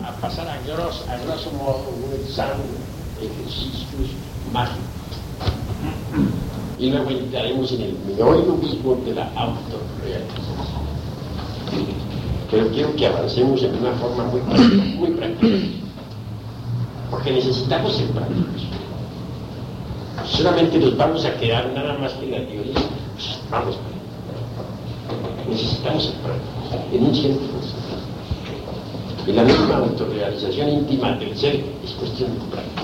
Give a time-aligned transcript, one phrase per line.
[0.00, 2.66] a, pasar a grosso, a grosso modo un examen
[3.20, 4.10] ejercicios
[4.52, 4.82] mágicos.
[6.78, 10.84] Y luego entraremos en el meollo mismo de la autorrealización.
[12.50, 15.56] Pero quiero que avancemos en una forma muy práctica, muy práctica.
[17.10, 18.62] Porque necesitamos ser prácticos.
[20.26, 22.74] Solamente nos vamos a quedar nada más que en la teoría.
[22.74, 23.78] Pues, vamos,
[25.48, 27.83] necesitamos ser prácticos, en un cierto
[29.26, 32.82] Y la misma autorrealización íntima del ser es cuestión de práctica.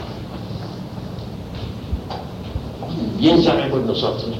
[3.19, 4.30] Bien sabemos nosotros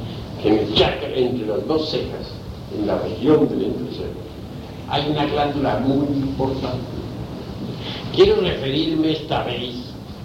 [0.43, 2.33] que en el chakra entre las dos cejas,
[2.75, 4.21] en la región del entrecejo,
[4.89, 6.79] hay una glándula muy importante.
[8.15, 9.75] Quiero referirme esta vez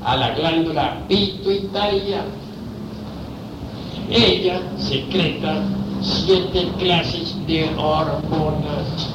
[0.03, 2.23] a la glándula pituitaria.
[4.09, 5.61] Ella secreta
[6.01, 9.14] siete clases de hormonas.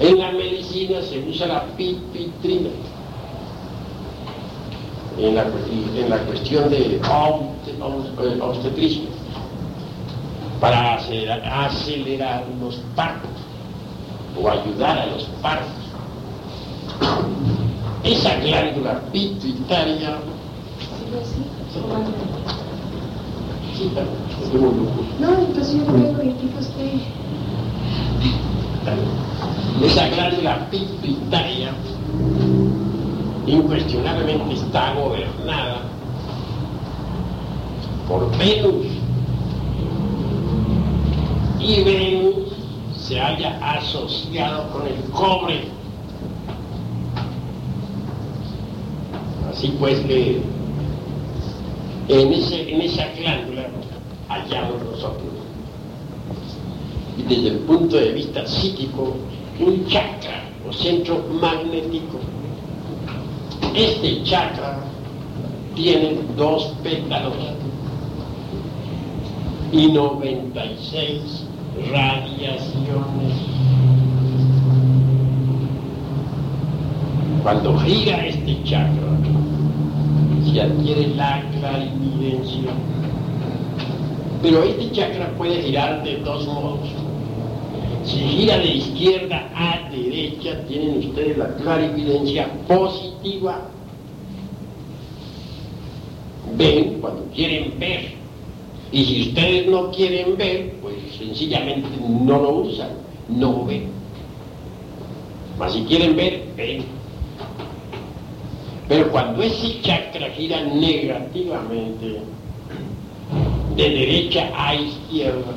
[0.00, 2.70] En la medicina se usa la pipitrina.
[5.18, 7.00] En la, en la cuestión de
[8.40, 9.04] obstetricia
[10.60, 13.30] para acelerar, los partos
[14.40, 15.72] o ayudar a los partos.
[18.04, 20.18] Esa glándula pituitaria
[23.74, 23.90] Sí,
[25.20, 26.92] no, entonces yo no veo el tipo usted.
[29.82, 31.72] Esa glándula pituitaria
[33.46, 35.82] incuestionablemente está gobernada
[38.08, 38.86] por Venus
[41.60, 42.34] y Venus
[42.96, 45.68] se haya asociado con el cobre.
[49.50, 50.42] Así pues que
[52.08, 53.68] en, ese, en esa glándula
[54.28, 55.35] hallamos nosotros.
[57.18, 59.16] Y desde el punto de vista psíquico,
[59.58, 62.18] un chakra o centro magnético.
[63.74, 64.78] Este chakra
[65.74, 67.34] tiene dos pétalos
[69.72, 71.44] y 96
[71.90, 73.34] radiaciones.
[77.42, 79.18] Cuando gira este chakra,
[80.50, 82.70] se adquiere la clarividencia.
[84.42, 87.05] Pero este chakra puede girar de dos modos.
[88.06, 93.62] Si gira de izquierda a derecha, tienen ustedes la clarividencia positiva.
[96.56, 98.12] Ven cuando quieren ver.
[98.92, 102.90] Y si ustedes no quieren ver, pues sencillamente no lo usan,
[103.28, 103.88] no ven.
[105.58, 106.84] Mas si quieren ver, ven.
[108.88, 112.20] Pero cuando ese chakra gira negativamente,
[113.74, 115.52] de derecha a izquierda,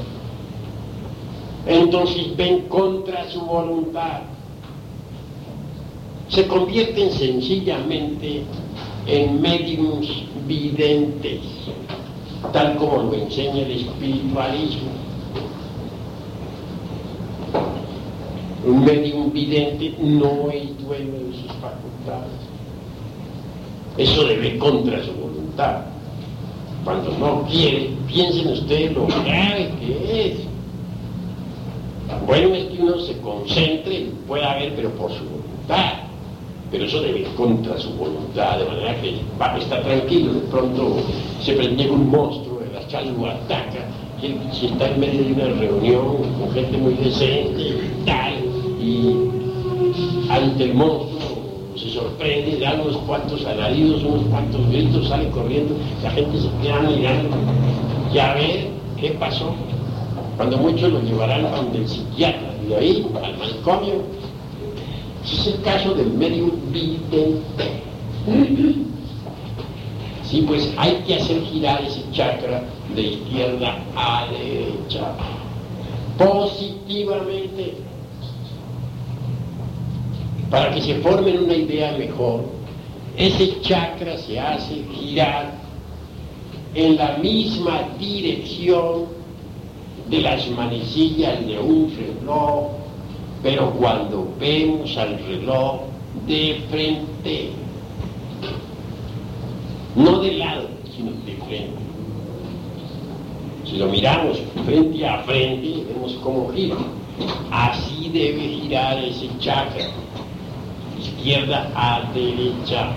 [1.69, 4.22] entonces ven contra su voluntad.
[6.28, 8.44] Se convierten sencillamente
[9.07, 10.08] en médiums
[10.46, 11.41] videntes
[12.52, 14.90] tal como lo enseña el espiritualismo.
[18.66, 22.40] Un medio vidente no es dueño de sus facultades.
[23.97, 25.81] Eso debe contra su voluntad.
[26.84, 30.49] Cuando no quiere, piensen ustedes lo grave que es.
[32.25, 36.09] Bueno es que uno se concentre y pueda ver, pero por su voluntad
[36.72, 40.97] pero eso debe ir contra su voluntad, de manera que va, está tranquilo, de pronto
[41.41, 43.85] se prende un monstruo, las lo ataca,
[44.22, 48.34] y si está en medio de una reunión con gente muy decente y tal,
[48.79, 49.16] y
[50.29, 51.19] ante el monstruo
[51.75, 56.81] se sorprende, da unos cuantos alaridos, unos cuantos gritos, sale corriendo, la gente se queda
[56.81, 57.38] mirando,
[58.13, 58.68] ya ver
[59.00, 59.56] qué pasó.
[60.40, 64.04] Cuando muchos lo llevarán a donde el psiquiatra, y de ahí al manicomio,
[65.22, 67.82] es el caso del medio vidente.
[70.24, 72.64] Sí, pues hay que hacer girar ese chakra
[72.96, 75.12] de izquierda a derecha
[76.18, 77.74] positivamente
[80.50, 82.46] para que se forme una idea mejor.
[83.18, 85.52] Ese chakra se hace girar
[86.76, 89.19] en la misma dirección
[90.09, 92.79] de las manecillas de un reloj
[93.41, 95.82] pero cuando vemos al reloj
[96.28, 97.52] de frente,
[99.96, 101.79] no de lado, sino de frente.
[103.66, 106.76] Si lo miramos frente a frente, vemos cómo gira.
[107.52, 109.85] Así debe girar ese chakra,
[111.00, 112.91] izquierda a derecha.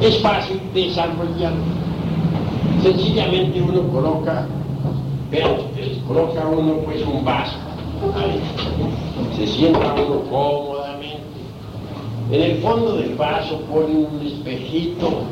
[0.00, 1.85] Es fácil desarrollarlo.
[2.82, 4.46] Sencillamente uno coloca
[5.30, 5.56] pero
[6.06, 7.56] coloca uno pues un vaso
[9.36, 11.16] se sienta uno cómodamente.
[12.30, 15.22] En el fondo del vaso pone un espejito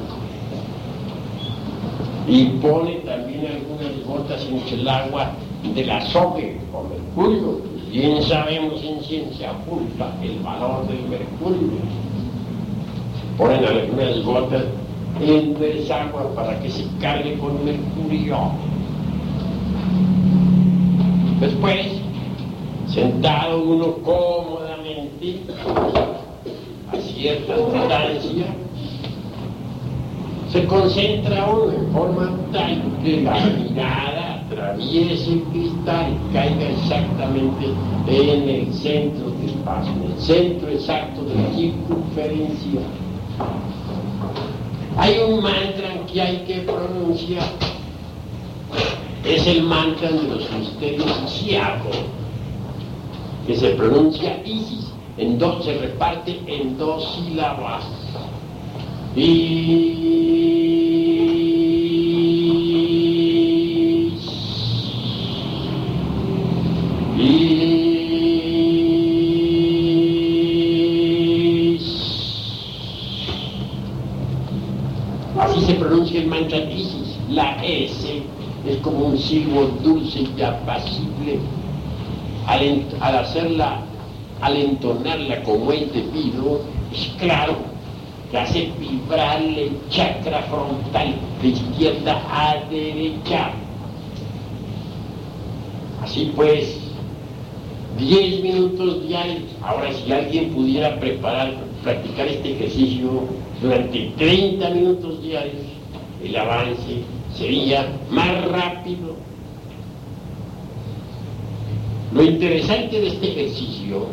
[2.27, 5.33] y pone también algunas gotas en el agua
[5.75, 7.61] del azogue con mercurio.
[7.91, 11.79] Bien sabemos en ciencia oculta el valor del mercurio.
[13.37, 14.65] Ponen algunas gotas
[15.21, 18.51] en desagua para que se cargue con mercurio.
[21.41, 21.87] Después,
[22.89, 25.41] sentado uno cómodamente
[26.93, 28.47] a cierta distancia,
[30.51, 37.67] se concentra uno en forma tal que la mirada atraviese el cristal y caiga exactamente
[38.07, 42.81] en el centro del espacio, en el centro exacto de la circunferencia.
[44.97, 47.47] Hay un mantra que hay que pronunciar.
[49.25, 51.91] Es el mantra de los misterios Chiago,
[53.47, 57.85] que se pronuncia Isis, en dos, se reparte en dos sílabas.
[59.13, 60.04] Así
[76.15, 77.19] pronuncia el mantra Isis.
[77.31, 78.23] La S
[78.69, 81.39] es como un silbo dulce y apacible.
[82.47, 83.81] Al, al hacerla,
[84.41, 86.61] al entonarla como es debido,
[86.93, 87.57] es claro
[88.31, 93.51] que hace vibrar el chakra frontal de izquierda a derecha.
[96.03, 96.79] Así pues,
[97.99, 99.43] 10 minutos diarios.
[99.63, 103.23] Ahora, si alguien pudiera preparar, practicar este ejercicio
[103.63, 105.74] durante 30 minutos diarios,
[106.25, 107.03] el avance
[107.37, 109.17] sería más rápido.
[112.13, 114.07] Lo interesante de este ejercicio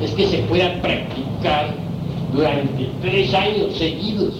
[0.00, 1.74] es que se pueda practicar
[2.32, 4.34] durante tres años seguidos,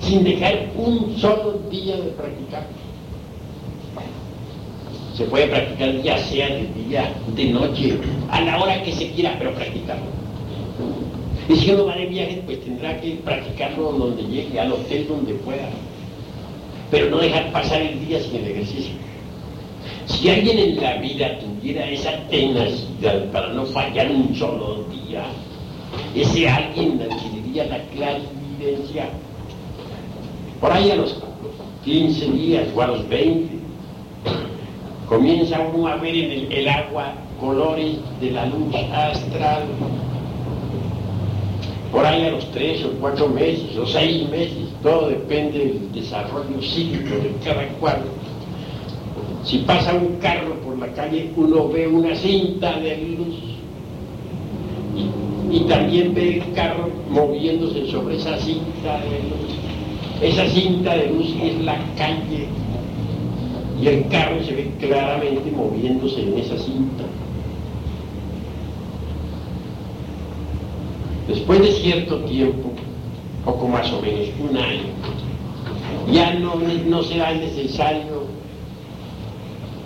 [0.00, 2.66] sin dejar un solo día de practicar.
[5.16, 7.98] Se puede practicar ya sea de día, de noche,
[8.30, 10.21] a la hora que se quiera, pero practicarlo.
[11.48, 15.34] Y si uno va de viaje, pues tendrá que practicarlo donde llegue, al hotel donde
[15.34, 15.68] pueda.
[16.90, 18.94] Pero no dejar pasar el día sin el ejercicio.
[20.06, 25.24] Si alguien en la vida tuviera esa tenacidad para no fallar un solo día,
[26.14, 29.08] ese alguien adquiriría la clarividencia.
[30.60, 31.16] Por ahí a los
[31.84, 33.54] 15 días o a los 20,
[35.08, 39.64] comienza uno a ver en el, el agua colores de la luz astral.
[41.92, 46.62] Por ahí a los tres o cuatro meses o seis meses, todo depende del desarrollo
[46.62, 48.08] psíquico de cada cuadro.
[49.44, 53.36] Si pasa un carro por la calle, uno ve una cinta de luz
[55.50, 59.52] y también ve el carro moviéndose sobre esa cinta de luz.
[60.22, 62.46] Esa cinta de luz es la calle
[63.82, 67.04] y el carro se ve claramente moviéndose en esa cinta.
[71.28, 72.70] Después de cierto tiempo,
[73.44, 74.82] poco más o menos un año,
[76.10, 78.26] ya no, será necesario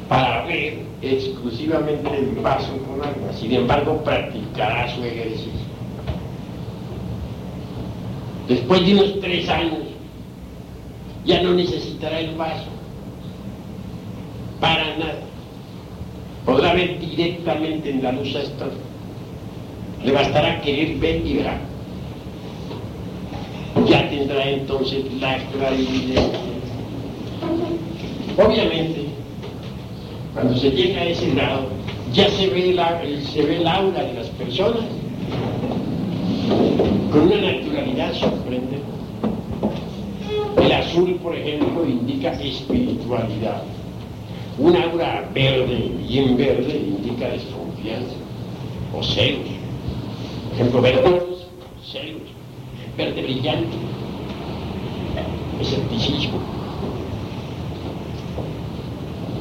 [0.09, 5.51] para ver exclusivamente el paso con agua, sin embargo practicará su ejercicio.
[8.49, 9.81] Después de unos tres años,
[11.25, 12.69] ya no necesitará el vaso
[14.61, 15.21] para nada.
[16.45, 18.71] Podrá ver directamente en la luz astral.
[20.07, 21.59] Le bastará querer ver y verá.
[23.89, 26.39] Ya tendrá entonces la clarividencia.
[28.39, 29.07] Obviamente,
[30.33, 31.67] cuando se llega a ese grado,
[32.13, 34.85] ya se ve, la, se ve el aura de las personas
[37.11, 38.79] con una naturalidad sorprendente.
[40.63, 43.65] El azul, por ejemplo, indica espiritualidad.
[44.57, 48.15] Un aura verde, bien verde, indica desconfianza
[48.95, 49.56] o celos.
[50.57, 51.23] Ejemplo, verde
[51.85, 52.23] celos.
[52.97, 53.77] Verde brillante,
[55.61, 56.39] escepticismo.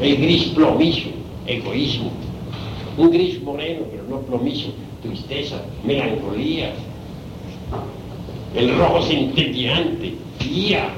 [0.01, 1.07] El gris plomizo,
[1.47, 2.11] egoísmo.
[2.97, 6.73] Un gris moreno, pero no plomizo, tristeza, melancolía.
[8.53, 10.89] El rojo centelleante, ira.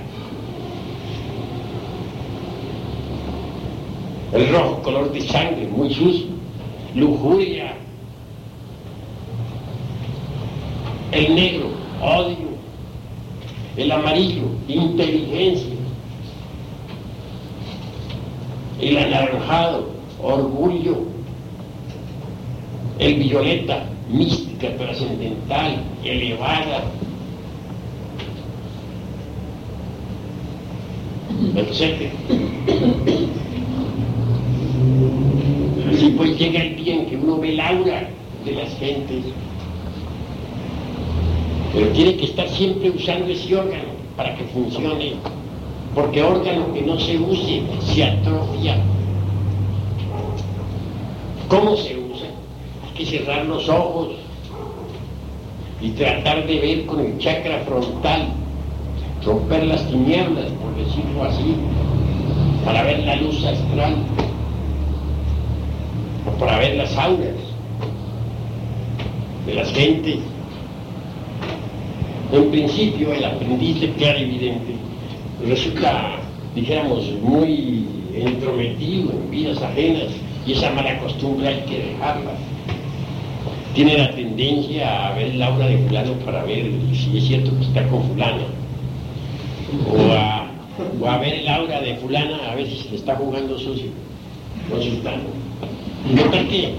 [4.34, 6.26] El rojo color de sangre, muy sucio.
[6.96, 7.87] Lujuria.
[11.18, 11.70] El negro,
[12.00, 12.48] odio.
[13.76, 15.74] El amarillo, inteligencia.
[18.80, 19.90] El anaranjado,
[20.22, 21.08] orgullo.
[23.00, 26.84] el violeta, mística, trascendental, elevada.
[31.56, 32.12] Etc.
[35.92, 38.08] Así pues llega el día en que uno ve el aura
[38.46, 39.26] de las gentes,
[41.78, 45.14] pero tiene que estar siempre usando ese órgano para que funcione,
[45.94, 48.78] porque órgano que no se use se atrofia.
[51.48, 52.30] ¿Cómo se usa?
[52.84, 54.16] Hay que cerrar los ojos
[55.80, 58.30] y tratar de ver con el chakra frontal,
[59.24, 61.58] romper las tinieblas, por decirlo así,
[62.66, 63.98] para ver la luz astral
[66.26, 67.36] o para ver las auras
[69.46, 70.18] de las gentes.
[72.32, 74.74] En principio, el aprendiz de evidente
[75.48, 76.18] resulta,
[76.54, 80.08] dijéramos, muy entrometido en vidas ajenas
[80.46, 82.32] y esa mala costumbre hay que dejarla.
[83.74, 87.64] Tiene la tendencia a ver la obra de fulano para ver si es cierto que
[87.64, 88.44] está con fulano.
[89.90, 93.88] O a, ver el aura de fulana a ver si se está jugando sucio
[94.70, 95.24] con sultano.
[96.14, 96.74] Nota que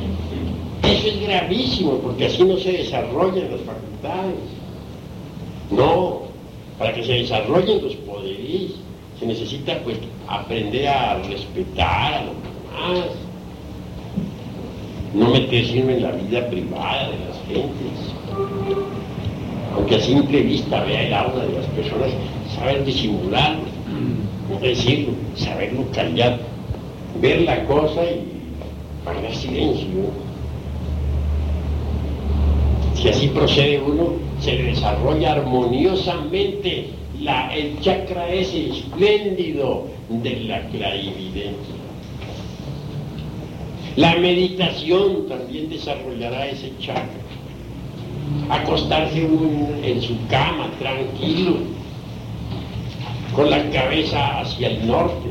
[0.82, 4.57] eso es gravísimo porque así no se desarrollan las facultades.
[5.70, 6.22] No,
[6.78, 8.72] para que se desarrollen los poderes
[9.18, 9.98] se necesita pues
[10.28, 13.10] aprender a respetar a los demás
[15.14, 18.14] no meterse en la vida privada de las gentes.
[19.74, 22.10] Aunque a simple vista vea el aura de las personas,
[22.54, 23.62] saber disimularlo,
[24.50, 26.38] no decirlo, saberlo callar,
[27.20, 28.24] ver la cosa y
[29.04, 29.88] guardar silencio.
[32.94, 36.90] Si así procede uno, se desarrolla armoniosamente
[37.20, 41.74] la, el chakra ese espléndido de la clarividencia.
[43.96, 47.04] La meditación también desarrollará ese chakra.
[48.48, 49.26] Acostarse
[49.82, 51.56] en su cama tranquilo,
[53.34, 55.30] con la cabeza hacia el norte.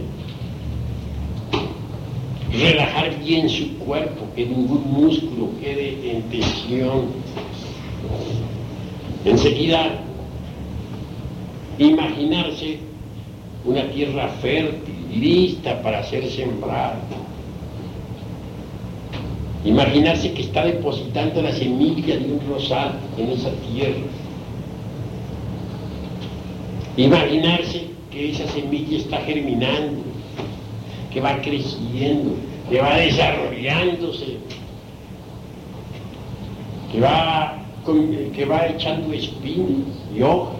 [2.51, 7.05] Relajar bien su cuerpo, que ningún músculo quede en tensión.
[9.27, 9.99] Enseguida,
[11.77, 12.79] imaginarse
[13.65, 16.99] una tierra fértil, lista para ser sembrada
[19.67, 23.99] Imaginarse que está depositando la semilla de un rosal en esa tierra.
[26.95, 30.03] Imaginarse que esa semilla está germinando,
[31.11, 32.35] que va creciendo,
[32.69, 34.37] que va desarrollándose,
[36.89, 37.57] que va,
[38.33, 40.57] que va echando espinas y hojas,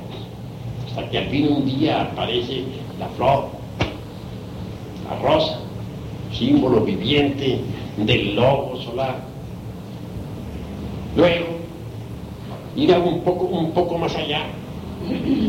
[0.88, 2.63] hasta que al fin un día aparece
[2.98, 3.50] la flor,
[5.10, 5.60] la rosa,
[6.31, 7.60] símbolo viviente
[7.98, 9.19] del lobo solar.
[11.17, 11.48] Luego,
[12.77, 14.43] ir un poco, un poco más allá,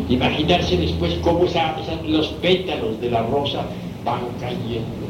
[0.08, 1.44] imaginarse después cómo
[2.06, 3.62] los pétalos de la rosa
[4.04, 5.06] van cayendo,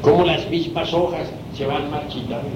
[0.00, 2.48] cómo las mismas hojas se van marchitando,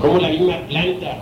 [0.00, 1.18] cómo la misma planta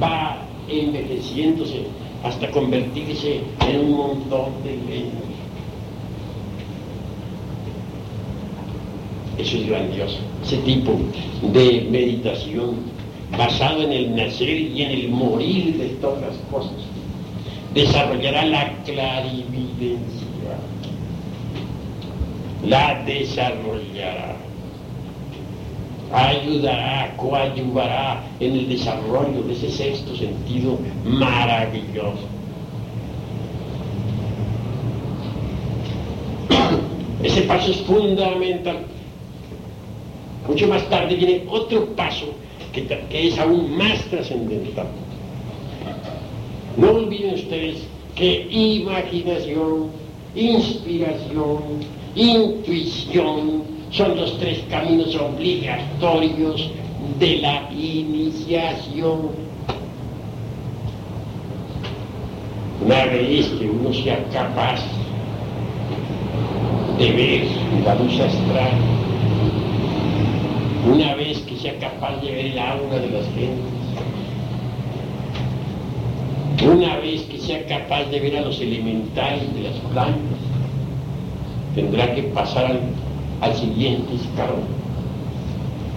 [0.00, 0.38] va
[0.68, 1.86] envejeciéndose
[2.24, 5.22] hasta convertirse en un montón de leños.
[9.38, 10.18] Eso es grandioso.
[10.44, 10.98] Ese tipo
[11.52, 12.76] de meditación
[13.36, 16.92] basado en el nacer y en el morir de todas las cosas
[17.74, 19.98] desarrollará la clarividencia.
[22.64, 24.36] La desarrollará.
[26.12, 32.28] Ayudará, coayuvará en el desarrollo de ese sexto sentido maravilloso.
[37.22, 38.84] Ese paso es fundamental.
[40.46, 42.26] Mucho más tarde viene otro paso
[42.72, 44.88] que, es aún más trascendental.
[46.76, 49.90] No olviden ustedes que imaginación,
[50.34, 51.62] inspiración,
[52.14, 56.70] intuición son los tres caminos obligatorios
[57.18, 59.30] de la iniciación.
[62.84, 64.80] Una vez que uno sea capaz
[66.98, 67.46] de ver
[67.84, 68.72] la luz astral,
[70.90, 73.72] una vez que sea capaz de ver el aura de las gentes,
[76.64, 80.38] una vez que sea capaz de ver a los elementales de las plantas,
[81.74, 82.80] tendrá que pasar al,
[83.54, 84.64] siguiente escalón,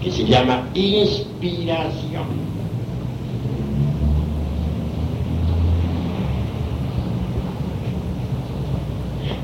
[0.01, 2.45] que se llama inspiración.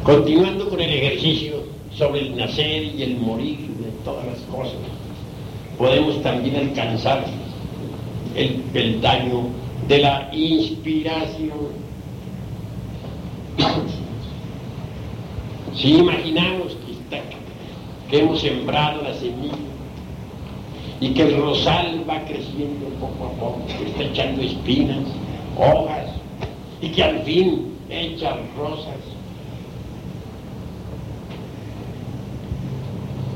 [0.04, 1.64] Continuando con el ejercicio
[1.96, 4.74] sobre el nacer y el morir de todas las cosas
[5.82, 7.26] podemos también alcanzar
[8.36, 9.48] el peldaño
[9.88, 11.82] de la inspiración.
[15.74, 16.76] Si imaginamos
[18.12, 19.56] que, hemos sembrado la semilla
[21.00, 25.00] y que el rosal va creciendo poco a poco, que está echando espinas,
[25.58, 26.08] hojas,
[26.80, 28.98] y que al fin echa rosas.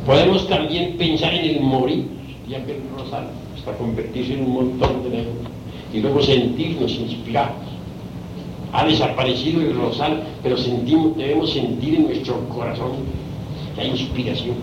[0.06, 2.06] Podemos también pensar en el morir,
[2.48, 5.36] ya que el rosal hasta convertirse en un montón de negros,
[5.92, 7.56] y luego sentirnos inspirados.
[8.74, 12.92] Ha desaparecido el rosal, pero debemos sentir en nuestro corazón
[13.78, 14.56] la inspiración.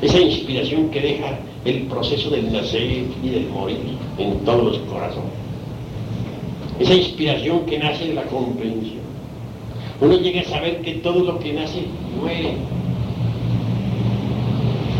[0.00, 3.78] Esa inspiración que deja el proceso del nacer y del morir
[4.18, 5.32] en todos los corazones.
[6.78, 9.08] Esa inspiración que nace de la comprensión.
[10.00, 11.82] Uno llega a saber que todo lo que nace
[12.20, 12.54] muere.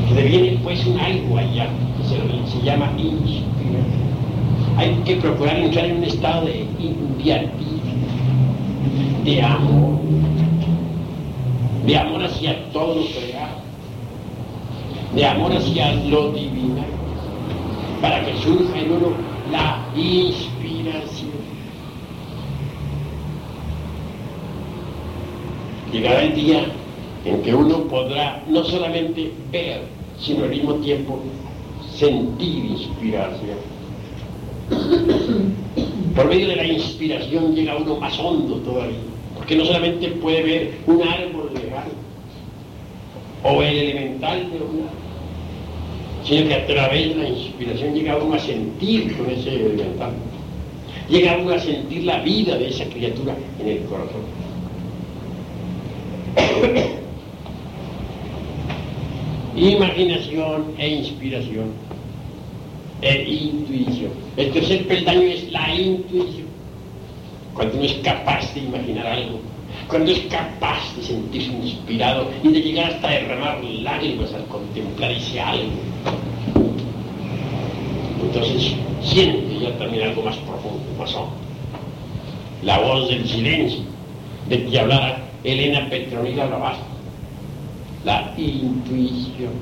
[0.09, 3.45] Que deviene pues un algo allá, que se, llama inspiración.
[4.76, 7.52] Hay que procurar entrar en un estado de inviativa,
[9.25, 10.00] de amor,
[11.88, 13.68] de amor hacia todo lo creado
[15.14, 16.85] de amor hacia lo divino,
[18.00, 19.09] para que surja en uno
[19.50, 21.30] la inspiración.
[25.92, 26.66] Llegará el día
[27.25, 29.83] en que uno podrá no solamente ver,
[30.21, 31.21] sino al mismo tiempo
[31.95, 33.59] sentir inspiración.
[36.14, 38.99] Por medio de la inspiración llega uno más hondo todavía,
[39.35, 41.68] porque no solamente puede ver un árbol lejano,
[43.42, 44.88] o el elemental de una,
[46.25, 50.12] sino que a través de la inspiración llega uno a sentir con ese elemental,
[51.09, 54.23] llega uno a sentir la vida de esa criatura en el corazón.
[59.57, 61.73] Imaginación e inspiración
[63.02, 64.12] e intuición.
[64.37, 66.46] El tercer peldaño es la intuición.
[67.55, 69.40] Cuando uno es capaz de imaginar algo,
[69.88, 75.40] cuando es capaz de sentirse inspirado y de llegar hasta derramar lágrimas al contemplar ese
[75.40, 75.72] algo.
[78.22, 81.33] Entonces siente ya también algo más profundo, más hondo.
[82.62, 83.81] La voz del silencio,
[84.48, 86.85] de que hablara Elena Petronila Rabasta.
[88.04, 89.52] La intuición.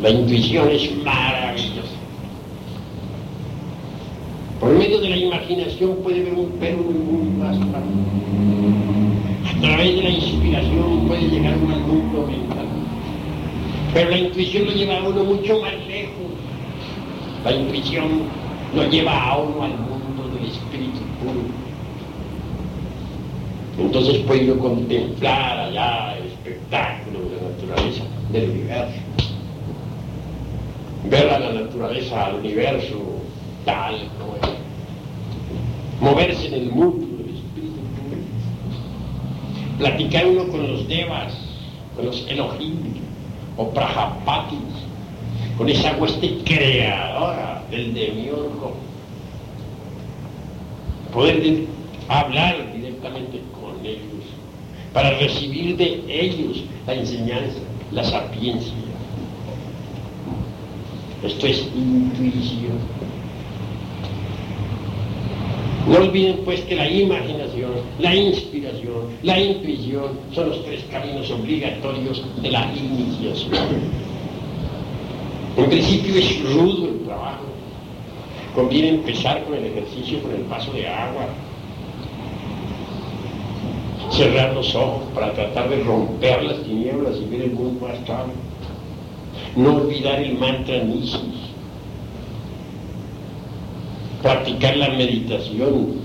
[0.00, 2.03] La intuición es maravillosa.
[4.78, 7.56] Medio de la imaginación puede ver un perro muy más.
[9.46, 12.66] A través de la inspiración puede llegar uno al mundo mental.
[13.92, 16.26] Pero la intuición lo lleva a uno mucho más lejos.
[17.44, 18.04] La intuición
[18.74, 21.40] lo lleva a uno al mundo del espíritu puro.
[23.78, 29.00] Entonces puede uno contemplar allá el espectáculo de la naturaleza del universo.
[31.08, 32.98] Ver a la naturaleza, al universo
[33.64, 34.63] tal como es
[36.04, 37.80] moverse en el mundo del espíritu
[39.78, 41.32] platicar uno con los devas,
[41.96, 42.76] con los Elohim
[43.56, 44.58] o Prajapatis,
[45.56, 48.74] con esa hueste creadora del demiurgo,
[51.12, 51.64] poder
[52.08, 54.24] hablar directamente con ellos,
[54.92, 57.60] para recibir de ellos la enseñanza,
[57.92, 58.74] la sapiencia.
[61.22, 63.03] Esto es intuición.
[65.86, 72.24] No olviden pues que la imaginación, la inspiración, la intuición son los tres caminos obligatorios
[72.40, 73.52] de la iniciación.
[75.58, 77.44] En principio es rudo el trabajo.
[78.54, 81.26] Conviene empezar con el ejercicio, con el paso de agua.
[84.10, 88.30] Cerrar los ojos para tratar de romper las tinieblas y ver el mundo más claro.
[89.54, 91.43] No olvidar el mantra Nisis
[94.24, 96.00] practicar la meditación,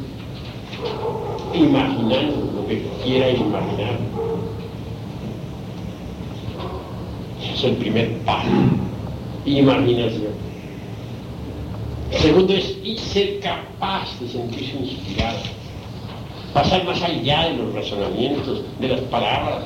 [1.54, 3.98] imaginando lo que quiera imaginar.
[7.42, 8.50] Es el primer paso,
[9.46, 10.34] imaginación.
[12.12, 15.40] segundo es ser capaz de sentirse inspirado,
[16.54, 19.64] pasar más allá de los razonamientos, de las palabras,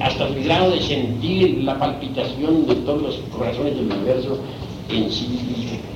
[0.00, 4.36] hasta el grado de sentir la palpitación de todos los corazones del universo
[4.88, 5.92] en sí mismo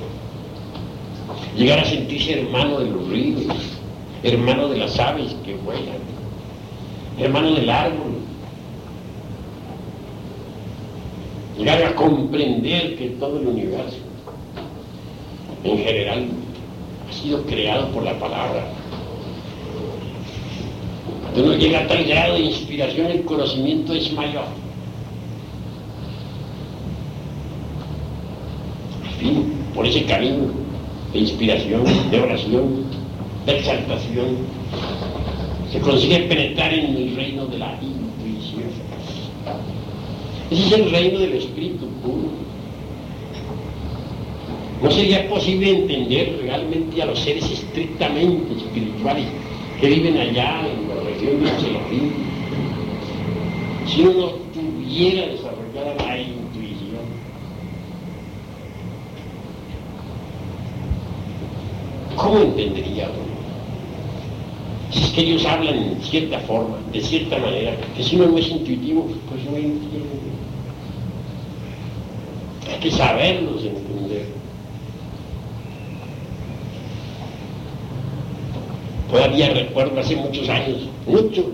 [1.57, 3.43] llegar a sentirse hermano de los ríos,
[4.23, 5.97] hermano de las aves que vuelan,
[7.17, 8.13] hermano del árbol,
[11.57, 13.97] llegar a comprender que todo el universo,
[15.63, 16.27] en general,
[17.09, 18.67] ha sido creado por la palabra.
[21.23, 24.45] Cuando uno llega a tal grado de inspiración, el conocimiento es mayor.
[29.03, 30.66] En fin, por ese camino
[31.13, 32.85] de inspiración, de oración,
[33.45, 34.37] de exaltación,
[35.71, 38.69] se consigue penetrar en el reino de la intuición.
[40.49, 42.29] Ese es el reino del espíritu puro.
[44.81, 49.25] No sería posible entender realmente a los seres estrictamente espirituales
[49.81, 51.81] que viven allá en la región de los
[53.87, 57.05] si uno no tuviera desarrollada la intuición.
[62.17, 63.37] ¿Cómo entendería uno?
[64.91, 68.37] Si es que ellos hablan en cierta forma, de cierta manera, que si uno no
[68.39, 70.07] es intuitivo, pues no entiende.
[72.73, 74.25] Hay que saberlos entender.
[79.11, 81.45] Todavía recuerdo hace muchos años, muchos,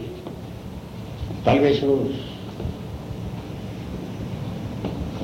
[1.43, 2.09] tal vez unos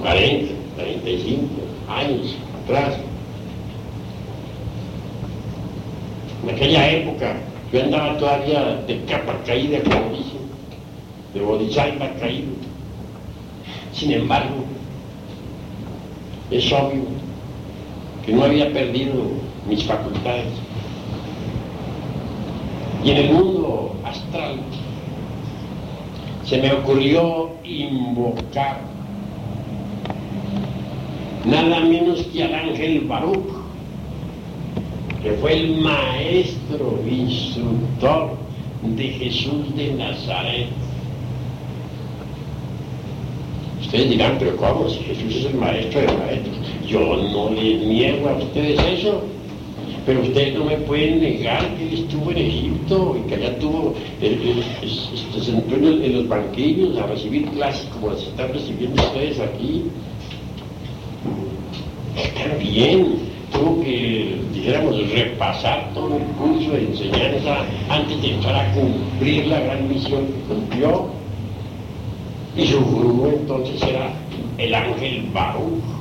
[0.02, 1.46] 40, 35
[1.88, 3.09] años atrás.
[6.50, 7.36] En aquella época
[7.72, 10.50] yo andaba todavía de capa caída, dicen,
[11.32, 12.54] de bodhisattva caído.
[13.94, 14.66] Sin embargo,
[16.50, 17.04] es obvio
[18.26, 19.14] que no había perdido
[19.68, 20.48] mis facultades.
[23.04, 24.56] Y en el mundo astral
[26.46, 28.80] se me ocurrió invocar
[31.46, 33.59] nada menos que al ángel Baruch,
[35.22, 38.38] que fue el maestro instructor
[38.84, 40.68] de Jesús de Nazaret.
[43.82, 44.90] Ustedes dirán, pero ¿cómo?
[44.90, 46.56] Si Jesús es el maestro de maestros.
[46.88, 49.24] Yo no les niego a ustedes eso.
[50.06, 53.94] Pero ustedes no me pueden negar que él estuvo en Egipto y que allá tuvo,
[54.22, 59.84] se sentó en, los banquillos a recibir clases como las están recibiendo ustedes aquí.
[62.34, 63.20] También
[63.52, 69.60] tuvo que, dijéramos, repasar todo el curso de enseñanza antes de empezar a cumplir la
[69.60, 71.08] gran misión que cumplió.
[72.56, 74.12] Y su gurú entonces era
[74.58, 76.00] el ángel Baruch.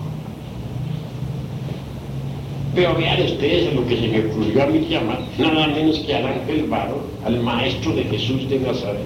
[2.74, 6.26] Pero vean ustedes lo que se me ocurrió a mí llamar, nada menos que al
[6.26, 9.00] ángel Varo, al maestro de Jesús de Nazaret.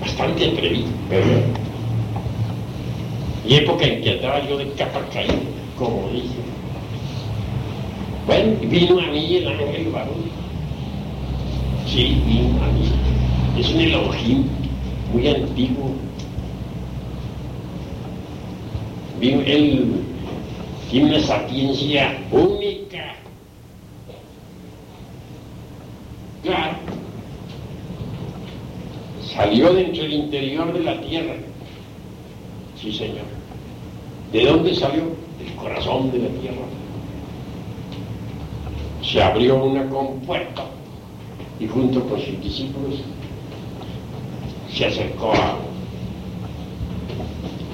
[0.00, 1.42] Bastante atrevido, ¿verdad?
[3.46, 5.34] Y época en que andaba yo de capa caída,
[5.78, 6.43] como dice.
[8.26, 10.12] Bueno, vino a mí el ángel Varo.
[11.86, 13.60] Sí, vino a mí.
[13.60, 14.44] Es un Elohim
[15.12, 15.90] muy antiguo.
[19.20, 20.04] Vino él
[20.90, 23.14] tiene una sapiencia única.
[26.42, 26.76] Claro,
[29.34, 31.34] salió dentro del interior de la tierra.
[32.80, 33.24] Sí, señor.
[34.32, 35.04] ¿De dónde salió?
[35.38, 36.66] Del corazón de la tierra.
[39.10, 40.64] Se abrió una compuerta
[41.60, 43.00] y junto con sus discípulos
[44.72, 45.58] se acercó a...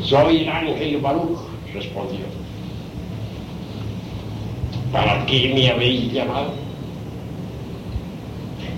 [0.03, 1.39] Soy el ángel Baruch,
[1.73, 2.21] respondió.
[4.93, 6.53] ¿Para qué me habéis llamado?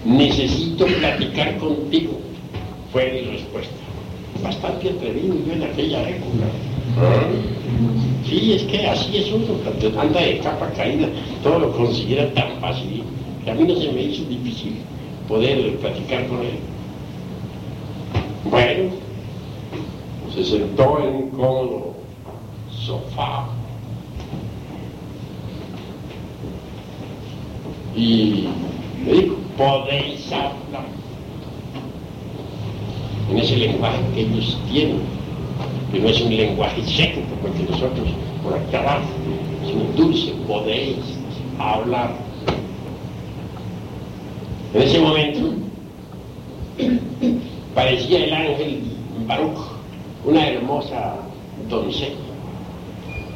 [0.05, 2.21] Necesito platicar contigo,
[2.93, 3.75] fue mi respuesta.
[4.43, 6.47] Bastante atrevido yo en aquella época.
[8.33, 11.07] Sí, es que así es uno, cuando anda de capa caída,
[11.43, 13.05] todo lo considera tan fácil.
[13.45, 14.79] Que a mí no se me hizo difícil
[15.29, 16.59] poder platicar con él.
[18.51, 18.91] Bueno,
[20.35, 21.95] se sentó en un cómodo
[22.71, 23.49] sofá.
[27.95, 28.49] Y
[29.05, 30.87] me dijo, podéis hablar
[33.31, 35.03] en ese lenguaje que ellos tienen,
[35.93, 38.09] que no es un lenguaje seco como el que nosotros
[38.43, 39.09] por acá abajo,
[39.67, 40.97] sino dulce, podéis
[41.59, 42.15] hablar.
[44.73, 45.53] En ese momento
[47.75, 48.83] parecía el ángel
[49.27, 49.59] Baruch,
[50.25, 51.17] una hermosa
[51.69, 52.17] doncella.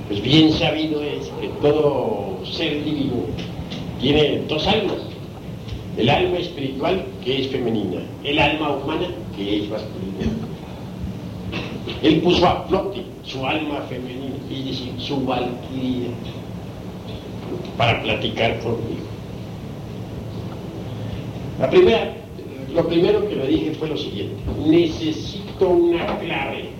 [0.08, 3.16] Pues bien sabido es que todo ser divino
[4.00, 4.96] tiene dos almas.
[5.98, 10.55] El alma espiritual, que es femenina, el alma humana, que es masculina.
[12.02, 16.08] Él puso a flote su alma femenina, es decir, su valquiria,
[17.76, 19.06] para platicar conmigo.
[21.60, 22.12] La primera,
[22.74, 26.70] lo primero que le dije fue lo siguiente, necesito una clave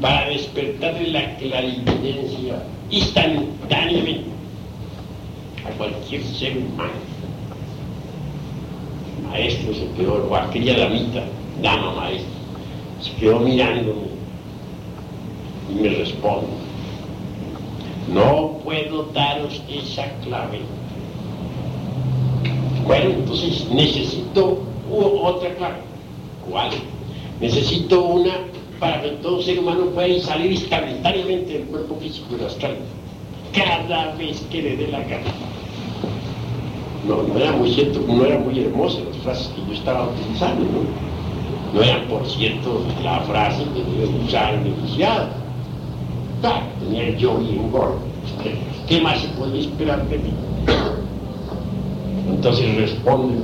[0.00, 4.30] para despertarle la clarividencia instantáneamente
[5.64, 7.16] a cualquier ser humano.
[9.28, 11.24] maestro quedó, o aquella damita,
[11.60, 12.35] dama maestra,
[13.06, 14.06] se quedó mirándome
[15.70, 16.46] y me responde,
[18.12, 20.60] no puedo daros esa clave.
[22.86, 25.78] Bueno, entonces necesito otra clave.
[26.48, 26.70] ¿Cuál?
[27.40, 28.32] Necesito una
[28.78, 32.76] para que todo ser humano pueda salir instantáneamente del cuerpo físico y astral
[33.52, 35.32] cada vez que le dé la gana.
[37.08, 40.64] No, no era muy cierto, no eran muy hermosas las frases que yo estaba utilizando.
[41.76, 45.26] No eran, por cierto, la frase que debe usar en iniciado.
[46.40, 47.98] Claro, tenía yo bien gordo.
[48.88, 50.32] ¿Qué más se puede esperar de mí?
[52.30, 53.42] Entonces responde el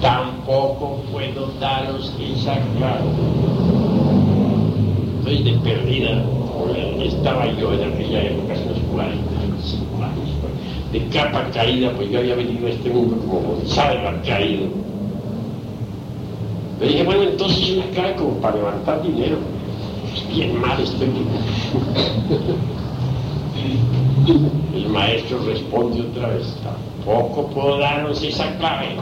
[0.00, 3.10] tampoco puedo daros esa clave.
[5.18, 6.22] Estoy de perdida,
[7.02, 10.30] estaba yo en aquella época, hace unos 45 años,
[10.92, 14.93] de capa caída, pues yo había venido a este mundo como Gonzalo caído.
[16.84, 19.38] Le dije, bueno, entonces una clave como para levantar dinero.
[20.10, 21.08] Pues bien mal estoy.
[24.74, 28.96] El maestro responde otra vez, tampoco puedo daros esa clave.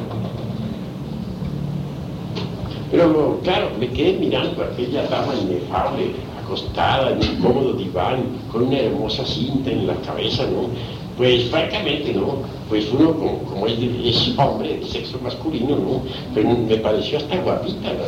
[2.92, 8.62] Pero claro, me quedé mirando a aquella dama inefable, acostada en un cómodo diván, con
[8.62, 10.68] una hermosa cinta en la cabeza, ¿no?
[11.16, 12.36] Pues francamente, ¿no?
[12.68, 16.02] Pues uno como, es, es, hombre de sexo masculino, ¿no?
[16.34, 18.04] Pero me pareció hasta guapita, ¿no?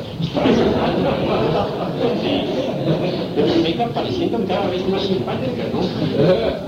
[3.62, 5.80] me iba pareciendo cada vez más simpática, ¿no?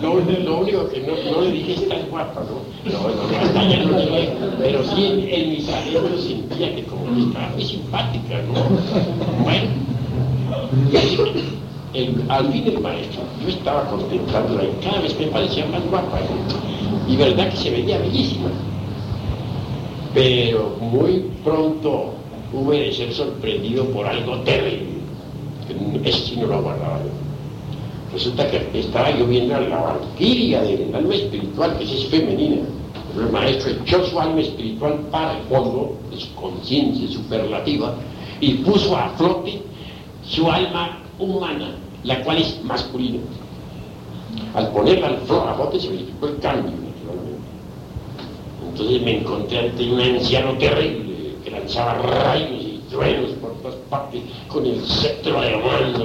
[0.03, 0.12] Lo,
[0.61, 2.90] único que no, le dije es tan guapa, ¿no?
[2.90, 7.22] No, no, hasta ya no llegué, pero sí en, en mi sentía que como que
[7.22, 8.55] estaba muy simpática, ¿no?
[9.42, 9.70] Bueno,
[12.29, 17.13] al fin el maestro, yo estaba contemplándola y cada vez me parecía más guapa, ¿no?
[17.13, 18.49] y verdad que se veía bellísima.
[20.15, 22.15] Pero muy pronto
[22.53, 24.97] hube de ser sorprendido por algo terrible
[26.05, 27.11] ese sí no lo guardaba yo.
[28.13, 32.63] Resulta que estaba yo viendo a la valquiria del alma espiritual, que es femenina.
[33.17, 37.95] el maestro echó su alma espiritual para el fondo de su conciencia superlativa
[38.41, 39.63] y puso a flote
[40.23, 41.75] su alma humana,
[42.07, 43.21] la cual es masculina.
[44.55, 47.47] Al ponerla al flote se verificó el cambio, naturalmente.
[48.71, 54.23] Entonces me encontré ante un anciano terrible que lanzaba rayos y truenos por todas partes
[54.49, 56.05] con el cetro de mano.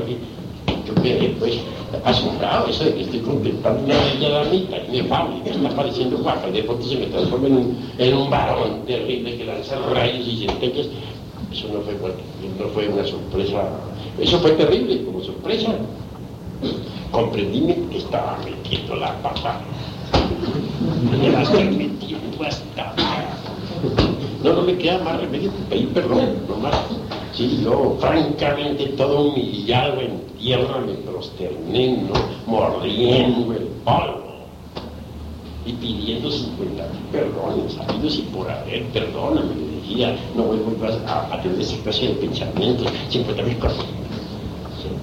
[0.85, 1.59] Yo quedé pues
[2.03, 6.63] asombrado eso de que estoy contemplando una bella damita inefable que está pareciendo guapa de
[6.63, 10.87] pronto se me transforma en un, en un varón terrible que lanza rayos y centellas.
[11.51, 13.69] Eso no fue, no fue una sorpresa,
[14.19, 15.73] eso fue terrible como sorpresa.
[17.11, 19.61] Comprendíme que estaba metiendo la pata.
[21.11, 22.93] Me la estoy metiendo hasta
[24.43, 26.75] no, no me queda más remedio que pedir perdón, no más.
[27.33, 32.13] Sí, yo, francamente, todo humillado en tierra me prosterné, ¿no?
[32.47, 34.31] mordiendo el polvo
[35.65, 40.75] y pidiendo 50 mil perdones, sabidos y por haber, perdóname, le decía, no vuelvo
[41.07, 43.85] a, a tener esa clase de pensamientos, 50 mil cosas.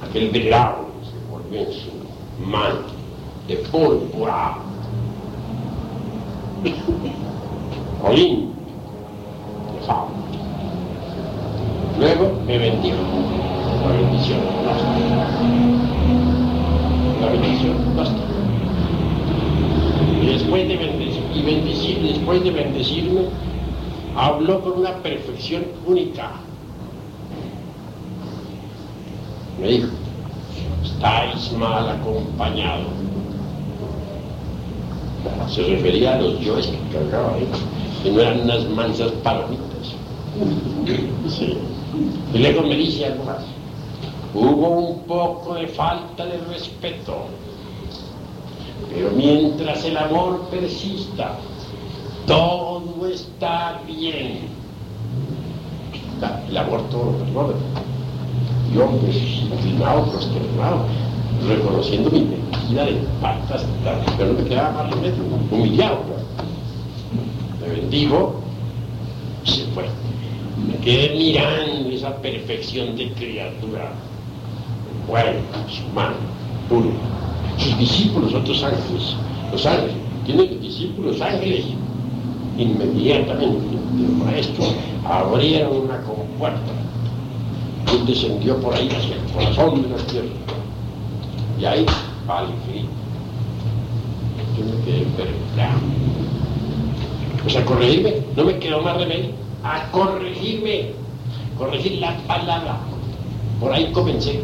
[0.03, 2.93] Aquel velado se volvió en su manto
[3.47, 4.59] de pólvora.
[8.03, 8.49] Olín,
[11.99, 12.97] Luego me bendijo.
[13.83, 14.39] La bendición
[17.21, 18.17] La bendición basta.
[20.23, 23.23] Y después de, bendecir, después de bendecirme,
[24.17, 26.33] habló con una perfección única.
[29.61, 29.89] Me dijo,
[30.85, 32.87] estáis mal acompañados.
[35.49, 37.49] Se refería a los yoes que cargaba ahí,
[38.03, 39.95] que no eran unas mansas palomitas.
[41.29, 41.59] Sí.
[42.33, 43.45] Y luego me dice algo más.
[44.35, 47.25] Hubo un poco de falta de respeto,
[48.95, 51.35] pero mientras el amor persista,
[52.27, 54.49] todo está bien.
[56.49, 57.55] El amor todo lo perdona.
[58.75, 58.91] Yo,
[59.51, 60.85] inclinado, prosternado,
[61.47, 63.65] reconociendo mi mentira de patas,
[64.17, 66.01] pero no me quedaba más remedio, humillado.
[67.61, 68.41] Me bendigo,
[69.45, 69.85] se fue.
[70.67, 73.93] Me quedé mirando esa perfección de criatura.
[75.07, 75.39] Bueno,
[75.91, 76.17] humano,
[76.69, 76.91] puro.
[77.57, 79.17] Sus discípulos, otros ángeles.
[79.51, 79.95] Los ángeles,
[80.27, 81.65] tienen discípulos ángeles.
[82.59, 84.65] Inmediatamente el maestro
[85.07, 86.88] abrieron una compuerta.
[87.93, 90.29] Él descendió por ahí hacia el corazón de la tierra.
[91.59, 91.87] Y ahí
[92.29, 92.89] al infinito.
[94.57, 95.79] Yo me quedé perplejo.
[97.43, 99.31] Pues a corregirme, no me quedó más remedio.
[99.65, 100.91] A corregirme,
[101.57, 102.79] corregir la palabra.
[103.61, 104.41] Por ahí comencé.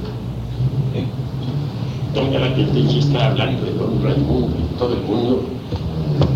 [2.14, 5.42] Doña la tendencia está hablando de don Raimundo y todo el mundo.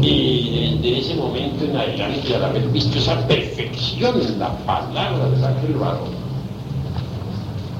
[0.02, 5.46] Y desde ese momento en adelante, al haber visto esa perfección en la palabra de
[5.46, 6.17] Ángel Barón,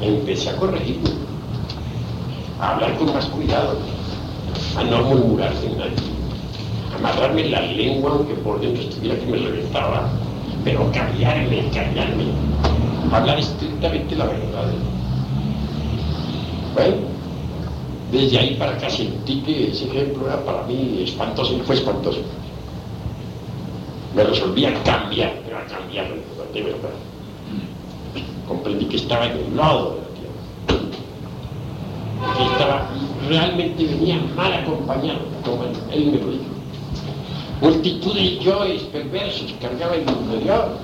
[0.00, 1.10] empecé a corregirme,
[2.60, 3.76] a hablar con más cuidado,
[4.76, 5.92] a no murmurar sin nadie,
[6.92, 10.08] a amarrarme la lengua aunque por dentro estuviera que me reventaba,
[10.64, 12.24] pero callarme, callarme,
[13.12, 14.72] hablar estrictamente la verdad.
[16.74, 16.96] Bueno,
[18.12, 22.20] desde ahí para acá sentí que ese ejemplo era para mí espantoso y fue espantoso.
[24.14, 26.08] Me resolví a cambiar, a cambiar
[26.54, 27.07] de verdad.
[28.48, 30.86] Comprendí que estaba en el lodo de la tierra.
[32.36, 32.90] Que estaba,
[33.28, 36.44] realmente venía mal acompañado, como él me lo dijo.
[37.60, 40.78] Multitud de yoes perversos cargaba mi interior.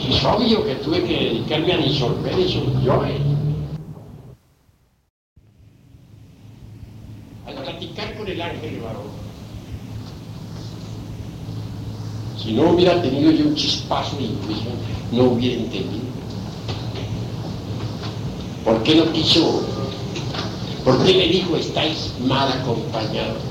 [0.00, 3.20] Y es obvio que tuve que dedicarme a disolver esos yoes.
[8.30, 9.20] el ángel varón.
[12.38, 14.74] Si no hubiera tenido yo un chispazo de intuición,
[15.12, 16.09] no hubiera entendido.
[18.64, 19.62] ¿Por qué no quiso?
[20.84, 23.42] ¿Por qué le dijo estáis mal acompañados?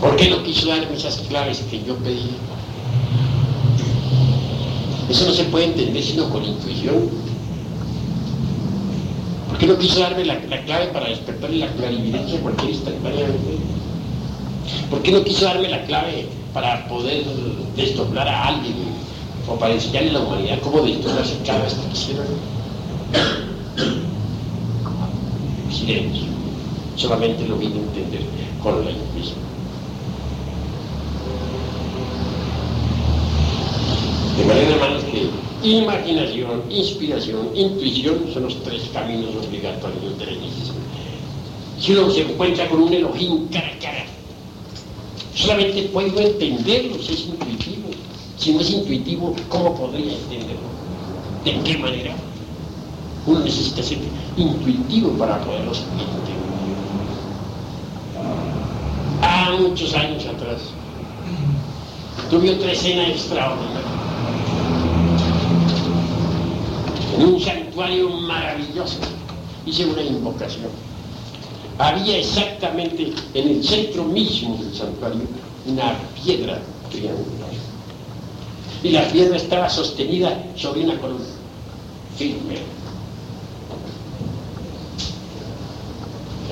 [0.00, 2.36] ¿Por qué no quiso darme esas claves que yo pedí?
[5.08, 7.08] Eso no se puede entender sino con intuición.
[9.48, 13.58] ¿Por qué no quiso darme la, clave para despertarle la clarividencia cualquier instantáneamente?
[14.90, 17.24] ¿Por qué no quiso darme la clave para poder
[17.74, 18.74] desdoblar a alguien
[19.48, 22.24] o para enseñarle a la humanidad cómo desdoblarse cada vez que quisiera?
[25.70, 26.26] Silencio.
[26.96, 28.20] Solamente lo vine a entender
[28.62, 29.38] con la intuición.
[34.36, 40.76] De manera, hermanos, que Imaginación, inspiración, intuición son los tres caminos obligatorios de la iniciación.
[41.80, 44.04] Si uno se encuentra con un Elohim cara a cara,
[45.34, 47.77] solamente puedo entenderlo si es intuitivo.
[48.38, 50.68] Si no es intuitivo, ¿cómo podría entenderlo?
[51.44, 52.14] ¿De qué manera?
[53.26, 53.98] Uno necesita ser
[54.36, 56.38] intuitivo para poderlo entender.
[59.22, 60.60] Ah, muchos años atrás,
[62.30, 63.98] tuve otra escena extraordinaria
[67.18, 68.98] en un santuario maravilloso.
[69.66, 70.70] Hice una invocación.
[71.78, 75.22] Había exactamente en el centro mismo del santuario
[75.66, 77.47] una piedra triangular.
[78.82, 81.24] Y la piedra estaba sostenida sobre una columna,
[82.16, 82.58] firme.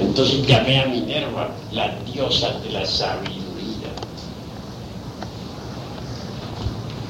[0.00, 3.88] Entonces llamé a Minerva, la diosa de la sabiduría.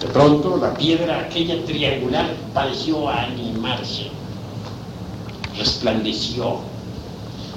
[0.00, 4.08] De pronto la piedra aquella triangular pareció animarse,
[5.56, 6.58] resplandeció,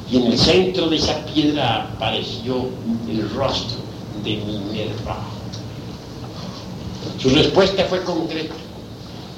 [0.10, 2.68] y en el centro de esa piedra apareció
[3.08, 3.78] el rostro
[4.24, 5.39] de Minerva.
[7.22, 8.56] Su respuesta fue concreta.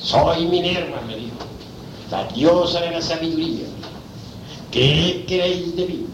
[0.02, 1.38] Soy Minerva, me dijo,
[2.12, 3.66] la diosa de la sabiduría.
[4.72, 6.06] ¿Qué queréis de mí?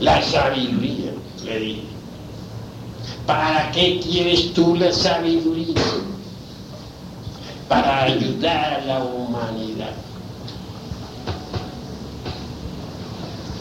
[0.00, 1.12] La sabiduría,
[1.44, 1.82] le dije.
[3.26, 5.74] ¿Para qué quieres tú la sabiduría?
[7.68, 9.92] Para ayudar a la humanidad.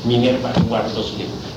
[0.05, 1.47] Minerva guardó silencio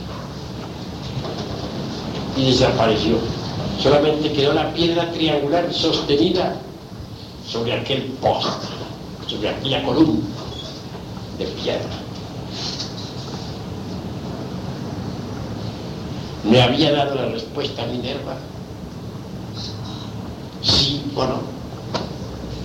[2.37, 3.40] y desapareció.
[3.83, 6.55] Solamente quedó la piedra triangular sostenida
[7.49, 8.67] sobre aquel poste,
[9.27, 10.21] sobre aquella columna
[11.39, 11.89] de piedra.
[16.45, 18.37] ¿Me había dado la respuesta Minerva?
[20.63, 21.41] Sí o no.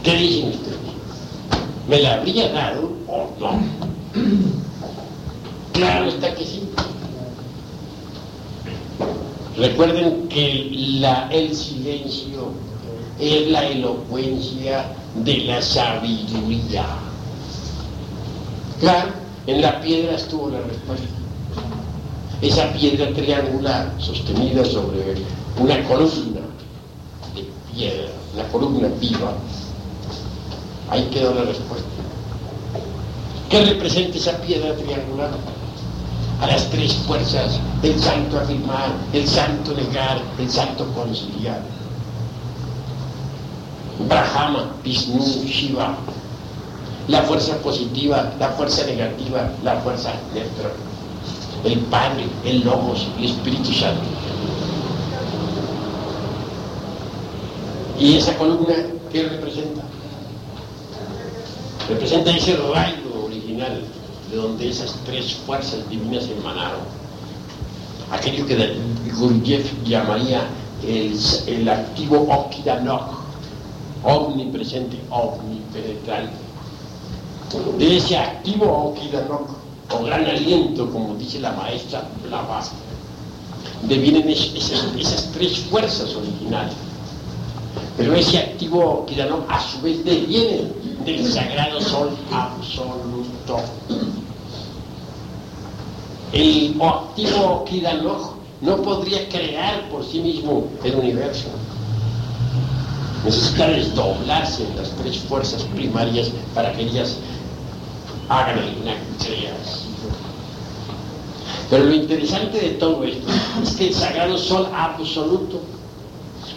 [0.03, 0.79] ¿Qué dicen ustedes?
[1.87, 3.59] ¿Me la habría dado o no?
[5.71, 6.69] Claro está que sí.
[9.57, 12.51] Recuerden que la, el silencio
[13.19, 14.85] es la elocuencia
[15.23, 16.85] de la sabiduría.
[18.79, 19.11] Claro,
[19.47, 21.07] en la piedra estuvo la respuesta
[22.41, 24.99] esa piedra triangular sostenida sobre
[25.57, 26.41] una columna
[27.33, 29.33] de piedra, una columna viva,
[30.89, 31.87] ahí quedó la respuesta.
[33.49, 35.31] ¿Qué representa esa piedra triangular?
[36.41, 41.61] A las tres fuerzas del santo afirmar, el santo negar, el santo conciliar.
[44.07, 45.95] Brahma, Vishnu, Shiva.
[47.07, 50.71] La fuerza positiva, la fuerza negativa, la fuerza neutra
[51.65, 54.03] el Padre, el Logos, el Espíritu Santo.
[57.99, 58.75] ¿Y esa columna
[59.11, 59.81] qué representa?
[61.89, 63.81] Representa ese rayo original
[64.29, 66.81] de donde esas tres fuerzas divinas emanaron.
[68.11, 68.77] Aquello que
[69.17, 70.47] Gurdjieff llamaría
[70.85, 71.17] el,
[71.47, 73.09] el activo Okidanok,
[74.03, 76.33] omnipresente, omnipenetrante.
[77.77, 79.49] De ese activo Okidanok,
[79.91, 82.75] o gran aliento, como dice la maestra Blavatsky,
[83.83, 86.73] devienen esas tres fuerzas originales
[87.97, 90.69] pero ese activo Kiranok a su vez deviene
[91.05, 93.59] del sagrado sol absoluto.
[96.35, 101.47] El activo Kiranok no podría crear por sí mismo el universo.
[103.23, 107.15] Necesita desdoblarse las tres fuerzas primarias para que ellas
[108.27, 109.85] hagan alguna creación.
[111.69, 113.27] Pero lo interesante de todo esto
[113.63, 115.61] es que el sagrado sol absoluto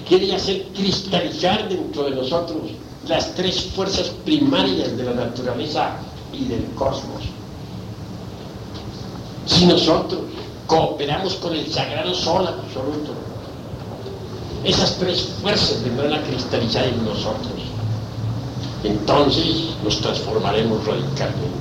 [0.09, 2.63] quiere hacer cristalizar dentro de nosotros
[3.07, 5.99] las tres fuerzas primarias de la naturaleza
[6.33, 7.38] y del cosmos.
[9.49, 10.21] Si nosotros
[10.67, 13.13] cooperamos con el sagrado sol absoluto,
[14.65, 17.53] esas tres fuerzas vendrán a cristalizar en nosotros.
[18.85, 21.59] Entonces nos transformaremos radicalmente.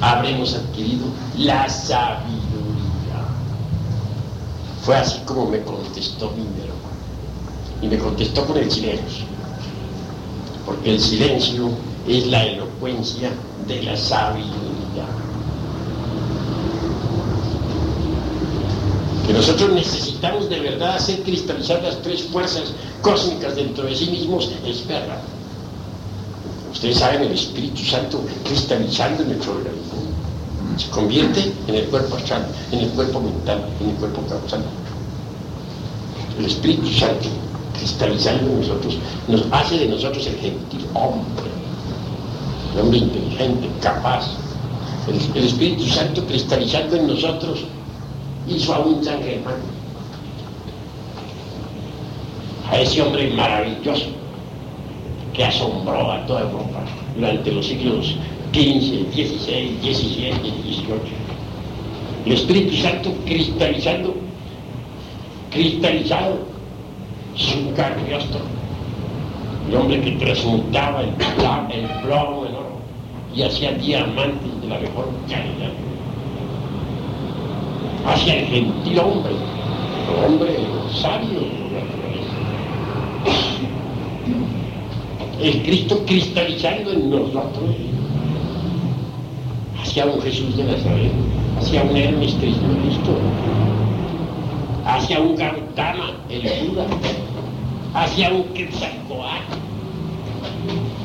[0.00, 1.04] Habremos adquirido
[1.36, 2.50] la sabiduría
[4.82, 6.74] fue así como me contestó Minerva.
[7.82, 9.24] Y me contestó con el silencio.
[10.64, 11.70] Porque el silencio
[12.08, 13.30] es la elocuencia
[13.66, 14.69] de la sabiduría.
[19.32, 24.86] Nosotros necesitamos de verdad hacer cristalizar las tres fuerzas cósmicas dentro de sí mismos es
[24.86, 25.20] verdad.
[26.72, 29.90] Ustedes saben el Espíritu Santo cristalizando nuestro organismo
[30.80, 34.62] se convierte en el cuerpo astral, en el cuerpo mental, en el cuerpo causal.
[36.38, 37.28] El Espíritu Santo,
[37.78, 38.96] cristalizando en nosotros,
[39.28, 41.50] nos hace de nosotros el gentil hombre,
[42.72, 44.26] el hombre inteligente, capaz.
[45.34, 47.60] El, Espíritu Santo cristalizando en nosotros
[48.50, 49.54] hizo a un San Germán,
[52.70, 54.06] a ese hombre maravilloso
[55.32, 56.80] que asombró a toda Europa
[57.14, 58.16] durante los siglos
[58.52, 60.94] 15, 16, 17, 18.
[62.26, 64.14] El Espíritu Santo cristalizando,
[65.50, 66.38] cristalizado,
[67.34, 68.40] su cagliostro.
[69.68, 72.80] El hombre que transmutaba el, el plomo en oro
[73.34, 75.89] y hacía diamantes de la mejor calidad.
[78.06, 79.32] Hacia el gentil hombre,
[80.26, 80.58] hombre
[80.92, 81.40] sabio
[85.40, 87.70] El Cristo cristalizando en nosotros
[89.80, 91.12] hacia un Jesús de Nazaret,
[91.58, 93.16] hacia un Hermes Cristo,
[94.84, 96.86] hacia un Gautama, el Buda,
[97.94, 99.56] hacia un Quetzalcoatl,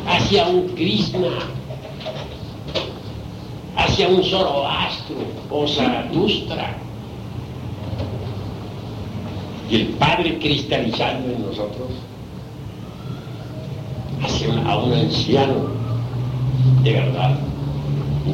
[0.05, 1.29] hacia un Krishna,
[3.77, 5.15] hacia un Zoroastro
[5.49, 6.84] o Zaratustra.
[9.69, 11.89] Y el Padre cristalizando en nosotros
[14.23, 15.67] hacia a un anciano
[16.83, 17.39] de verdad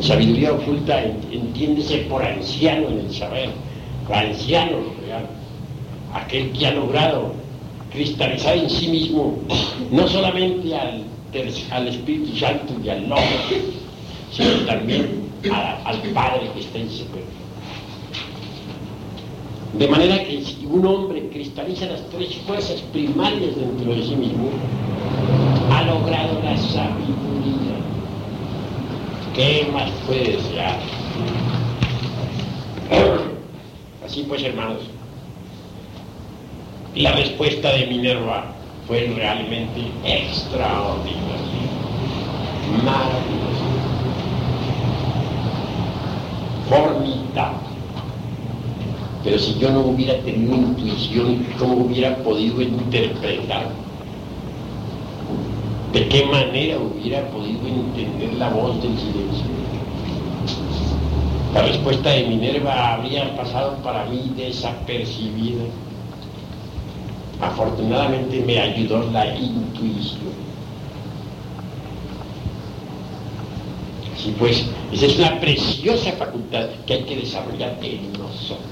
[0.01, 3.49] sabiduría oculta entiéndese por anciano en el saber,
[4.11, 5.27] anciano real,
[6.13, 7.33] aquel que ha logrado
[7.91, 9.37] cristalizar en sí mismo
[9.91, 11.03] no solamente al,
[11.71, 13.23] al Espíritu Santo y al Logos,
[14.31, 17.40] sino también al Padre que está en su cuerpo.
[19.77, 24.49] De manera que si un hombre cristaliza las tres fuerzas primarias dentro de sí mismo,
[25.71, 27.31] ha logrado la sabiduría
[29.33, 30.77] ¿Qué más puede desear?
[34.05, 34.79] Así pues, hermanos,
[36.95, 38.53] la respuesta de Minerva
[38.87, 41.21] fue realmente extraordinaria,
[42.83, 43.65] maravillosa,
[46.67, 47.70] formidable.
[49.23, 53.67] Pero si yo no hubiera tenido intuición, ¿cómo hubiera podido interpretar
[55.93, 59.45] ¿De qué manera hubiera podido entender la voz del silencio?
[61.53, 65.65] La respuesta de Minerva habría pasado para mí desapercibida.
[67.41, 70.31] Afortunadamente me ayudó la intuición.
[74.17, 78.70] Sí, pues, esa es una preciosa facultad que hay que desarrollar en nosotros.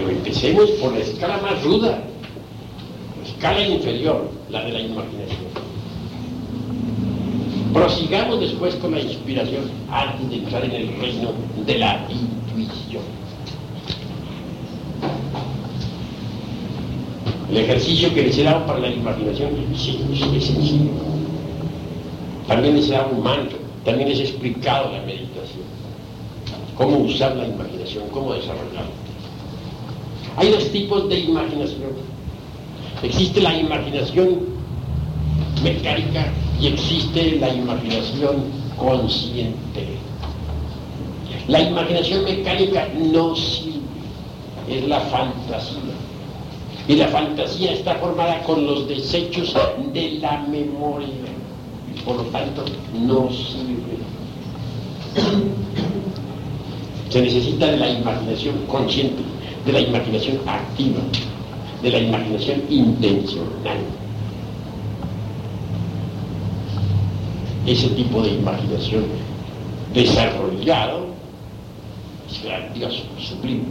[0.00, 2.02] Pero empecemos por la escala más ruda,
[3.22, 5.50] escala inferior, la de la imaginación.
[7.74, 11.32] Prosigamos después con la inspiración antes de entrar en el reino
[11.66, 13.02] de la intuición.
[17.50, 20.92] El ejercicio que les he dado para la imaginación es sencillo.
[22.48, 25.64] También les he dado un manto, también les he explicado la meditación,
[26.74, 28.99] cómo usar la imaginación, cómo desarrollarla.
[30.40, 31.90] Hay dos tipos de imaginación.
[33.02, 34.38] Existe la imaginación
[35.62, 38.44] mecánica y existe la imaginación
[38.78, 39.98] consciente.
[41.46, 43.80] La imaginación mecánica no sirve,
[44.66, 45.78] es la fantasía.
[46.88, 49.54] Y la fantasía está formada con los desechos
[49.92, 51.08] de la memoria.
[52.02, 52.64] Por lo tanto,
[52.94, 53.98] no sirve.
[57.10, 59.22] Se necesita la imaginación consciente,
[59.64, 61.00] de la imaginación activa,
[61.82, 63.78] de la imaginación intencional.
[67.66, 69.04] ese tipo de imaginación
[69.92, 71.06] desarrollado
[72.30, 73.64] es grandioso, sublime.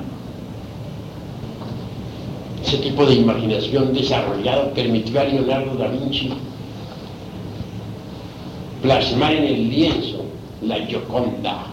[2.63, 6.29] Ese tipo de imaginación desarrollado permitió a Leonardo da Vinci
[8.81, 10.23] plasmar en el lienzo
[10.61, 11.65] la Gioconda,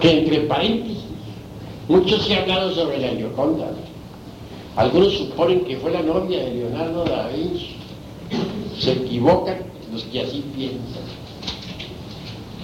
[0.00, 0.97] que entre paréntesis,
[1.88, 3.70] mucho se ha hablado sobre la Gioconda.
[4.76, 7.74] Algunos suponen que fue la novia de Leonardo da Vinci.
[8.78, 9.58] Se equivocan
[9.92, 11.02] los que así piensan.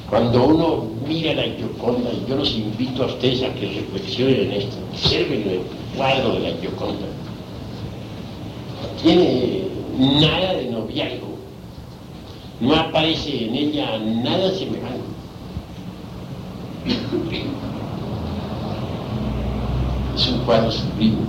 [0.09, 4.53] Cuando uno mira la Gioconda, y yo los invito a ustedes a que reflexionen en
[4.53, 5.61] esto, observen el
[5.97, 7.07] cuadro de la Gioconda.
[9.03, 9.62] Tiene
[9.99, 11.35] nada de noviazgo,
[12.61, 15.14] no aparece en ella nada semejante.
[20.15, 21.27] Es un cuadro sublime,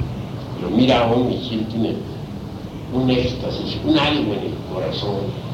[0.61, 1.75] lo mira uno y siente
[2.93, 5.45] un éxtasis, un algo en el corazón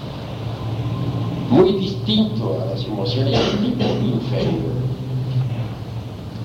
[1.49, 4.71] muy distinto a las emociones del tipo inferior.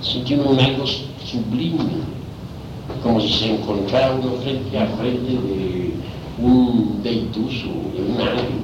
[0.00, 1.84] Sintió un algo sublime,
[3.02, 5.94] como si se encontrara uno frente a frente de
[6.38, 8.62] un deituso, de un ángel.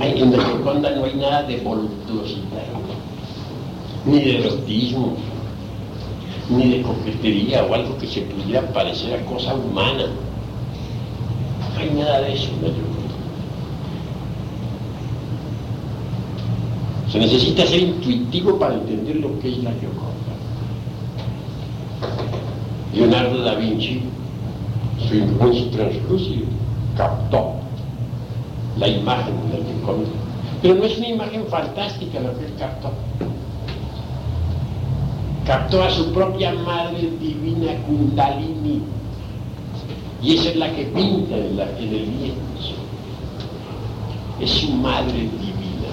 [0.00, 2.66] En la Gioconda no hay nada de voluptuosidad,
[4.04, 5.16] ni de erotismo,
[6.48, 10.06] ni de coquetería o algo que se pudiera parecer a cosa humana.
[11.74, 13.14] No hay nada de eso en la Gioconda.
[17.10, 20.10] Se necesita ser intuitivo para entender lo que es la Gioconda.
[22.94, 24.02] Leonardo da Vinci,
[25.08, 26.46] su impulso translúcido,
[26.96, 27.54] captó
[28.78, 30.10] la imagen de la Gioconda.
[30.62, 32.90] Pero no es una imagen fantástica lo que él captó.
[35.50, 38.82] Captó a su propia madre divina Kundalini.
[40.22, 42.74] Y esa es la que pinta en, en el lienzo.
[44.38, 45.90] Es su madre divina.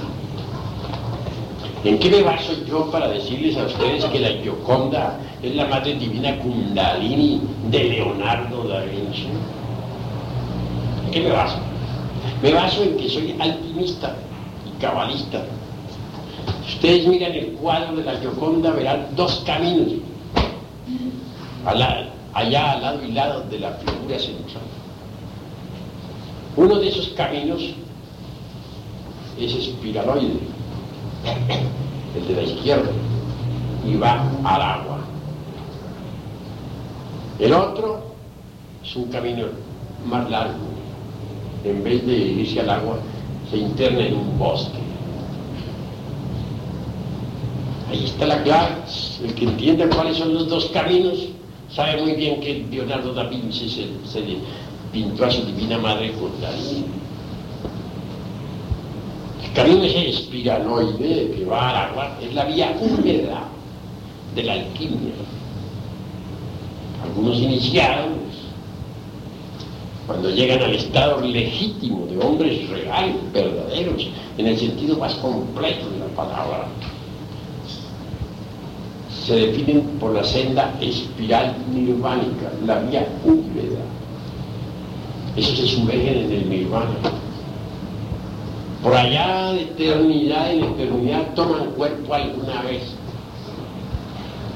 [1.83, 5.95] ¿En qué me baso yo para decirles a ustedes que la Gioconda es la madre
[5.95, 7.41] divina Kundalini
[7.71, 9.25] de Leonardo da Vinci?
[11.07, 11.57] ¿En qué me baso?
[12.43, 14.17] Me baso en que soy alpinista
[14.67, 15.43] y cabalista.
[16.65, 19.93] Si ustedes miran el cuadro de la Gioconda verán dos caminos,
[21.65, 24.63] allá al lado y lado de la figura central.
[26.55, 27.61] Uno de esos caminos
[29.39, 30.39] es espiraloide
[32.15, 32.89] el de la izquierda,
[33.85, 34.99] y va al agua.
[37.39, 38.01] El otro
[38.83, 39.45] es un camino
[40.05, 40.55] más largo.
[41.63, 42.97] En vez de irse al agua,
[43.49, 44.86] se interna en un bosque.
[47.89, 48.75] Ahí está la clave.
[49.23, 51.27] El que entienda cuáles son los dos caminos
[51.73, 53.87] sabe muy bien que Leonardo da Vinci se,
[54.91, 56.49] pintó a su divina madre con la
[59.57, 63.47] camino ese espiraloide que va al agua es la vía húmeda
[64.35, 65.13] de la alquimia.
[67.03, 68.11] Algunos iniciados,
[70.05, 74.07] cuando llegan al estado legítimo de hombres reales, verdaderos,
[74.37, 76.67] en el sentido más completo de la palabra,
[79.27, 83.83] se definen por la senda espiral nirvánica, la vía húmeda.
[85.35, 86.95] Eso se sumergen en el nirvana
[88.87, 92.83] por allá de eternidad en eternidad toman cuerpo alguna vez.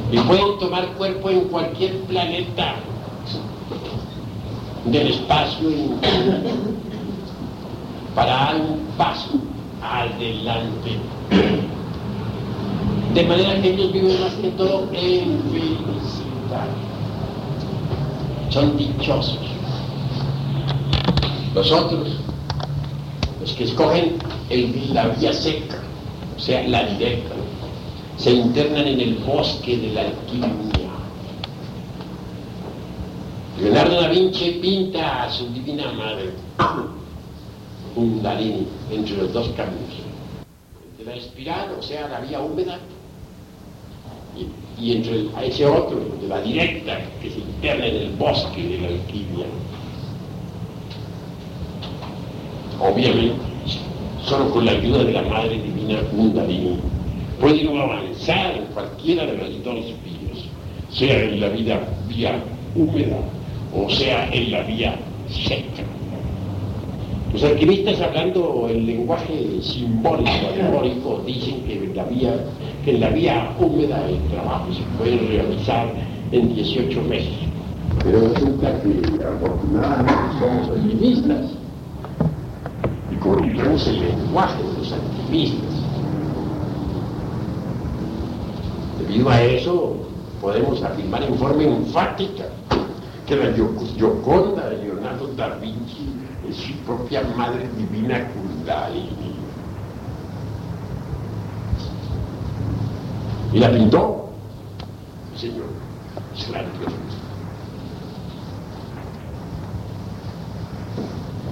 [0.10, 2.76] Y pueden tomar cuerpo en cualquier planeta
[4.86, 5.70] del espacio
[8.16, 9.32] para dar un paso
[9.82, 10.98] adelante.
[13.14, 16.68] De manera que ellos viven más que todo en felicidad.
[18.50, 19.38] Son dichosos.
[21.54, 22.08] Los otros
[23.42, 24.18] los que escogen
[24.94, 25.82] la vía seca,
[26.38, 27.34] o sea, la directa,
[28.18, 30.92] se internan en el bosque de la alquimia.
[33.60, 36.32] Leonardo da Vinci pinta a su divina madre,
[37.96, 39.96] Kundalini, entre los dos caminos.
[40.98, 42.78] De la espiral, o sea, la vía húmeda,
[44.80, 48.78] y, entre a ese otro, de la directa, que se interna en el bosque de
[48.80, 49.46] la alquimia.
[52.80, 53.36] Obviamente,
[54.24, 56.78] solo con la ayuda de la Madre Divina Kundalini
[57.40, 60.46] puede uno avanzar en cualquiera de las dos vías,
[60.92, 62.44] sea en la vida vía
[62.76, 63.18] húmeda
[63.74, 64.96] o sea en la vía
[65.30, 65.84] seca.
[67.34, 72.36] Los alquimistas hablando el lenguaje simbólico, dicen que en la vía,
[72.84, 75.94] que la vía húmeda el trabajo se puede realizar
[76.34, 77.34] en 18 meses.
[78.04, 81.52] Pero resulta que afortunadamente somos alquimistas
[83.10, 85.70] y corrompemos el lenguaje de los alquimistas.
[89.00, 89.96] Debido a eso,
[90.42, 92.44] podemos afirmar en forma enfática
[93.26, 96.21] que la Gioconda de Leonardo da Vinci
[96.54, 99.36] su propia madre divina Kundalini.
[103.54, 104.30] Y la pintó,
[105.36, 105.66] señor,
[106.38, 106.96] es grandioso.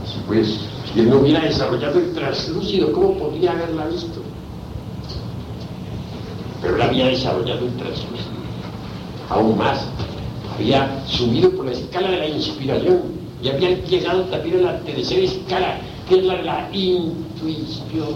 [0.05, 0.59] Si pues,
[0.93, 4.21] si él no hubiera desarrollado el translúcido, ¿cómo podría haberla visto?
[6.61, 8.39] Pero él había desarrollado el translúcido,
[9.29, 9.85] aún más
[10.55, 15.23] había subido por la escala de la inspiración y había llegado también a la tercera
[15.23, 18.15] escala, que es la la intuición.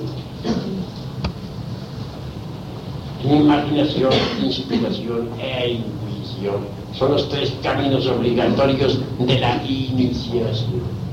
[3.23, 4.11] Imaginación,
[4.43, 6.65] inspiración e intuición
[6.97, 11.03] son los tres caminos obligatorios de la iniciación.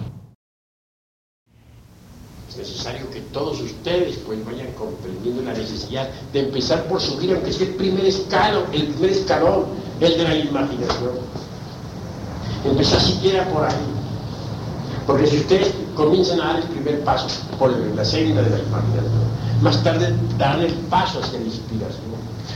[2.48, 7.52] Es necesario que todos ustedes pues vayan comprendiendo la necesidad de empezar por subir, aunque
[7.52, 9.66] sea el primer escalón, el primer escalón
[10.00, 11.12] el de la imaginación.
[12.64, 13.99] Empezar siquiera por ahí.
[15.11, 17.26] Porque si ustedes comienzan a dar el primer paso
[17.58, 19.22] por la senda de la imaginación,
[19.61, 22.04] más tarde dan el paso hacia la inspiración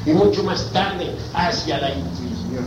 [0.06, 2.64] y mucho más tarde hacia la intuición.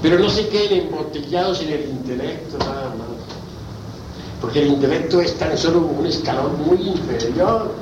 [0.00, 3.08] Pero no se queden embotellados en el intelecto nada más.
[4.40, 7.74] Porque el intelecto es tan solo un escalón muy inferior.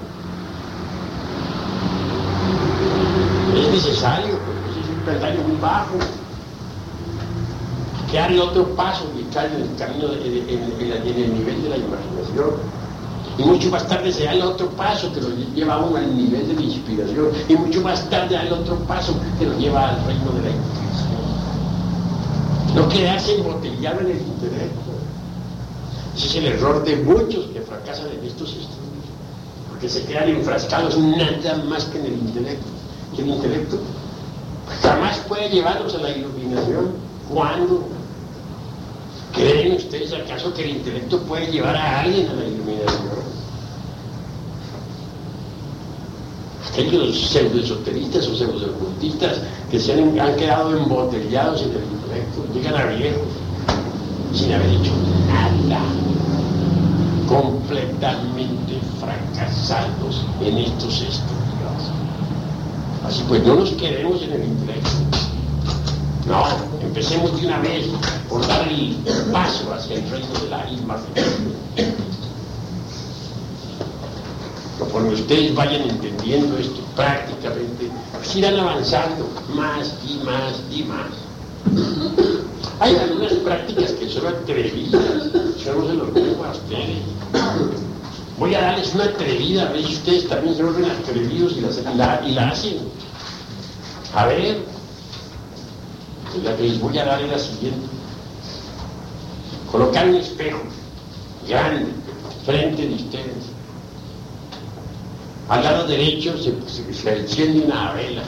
[3.57, 4.41] Es necesario
[5.07, 5.99] peldaño muy bajo,
[8.13, 12.51] que el otro paso y estar en el camino, en, el nivel de la imaginación.
[13.39, 16.47] Y mucho más tarde se da el otro paso que lo lleva uno al nivel
[16.47, 17.31] de la inspiración.
[17.49, 20.51] Y mucho más tarde da el otro paso que lo lleva al reino de la
[20.51, 21.23] intuición.
[22.75, 24.93] No quedarse embotellado en el intelecto.
[26.15, 29.07] Ese es el error de muchos que fracasan en estos estudios.
[29.71, 32.67] Porque se quedan enfrascados nada más que en el intelecto.
[33.17, 33.79] Que el intelecto
[34.83, 36.91] jamás puede llevarnos a la iluminación.
[37.33, 38.02] ¿Cuándo?
[39.33, 43.23] ¿Creen ustedes acaso que el intelecto puede llevar a alguien a la iluminación?
[46.71, 52.85] Aquellos pseudoesoteristas o pseudo-ocultistas que se han, han, quedado embotellados en el intelecto, llegan a
[52.95, 53.29] viejos
[54.35, 54.93] sin haber hecho
[55.29, 55.83] nada,
[57.29, 61.43] completamente fracasados en estos estudios.
[63.07, 64.91] Así pues, no nos quedemos en el intelecto.
[66.27, 67.87] No, empecemos de una vez
[68.29, 68.95] por dar el
[69.33, 71.55] paso hacia el reino de la imaginación.
[74.79, 81.13] Conforme ustedes vayan entendiendo esto prácticamente, pues irán avanzando más y más y más.
[82.81, 85.33] Hay algunas prácticas que son atrevidas,
[85.65, 86.99] yo no se los digo a ustedes.
[88.39, 91.63] Voy a darles una atrevida, a ver si ustedes también se vuelven atrevidos y
[92.35, 92.77] la hacen.
[94.15, 94.82] A ver,
[96.43, 97.87] la que les voy a dar es la siguiente.
[99.71, 100.61] Colocar un espejo
[101.49, 101.93] grande
[102.45, 103.53] frente de ustedes.
[105.49, 106.55] Al lado derecho se,
[106.95, 108.23] se, enciende una vela,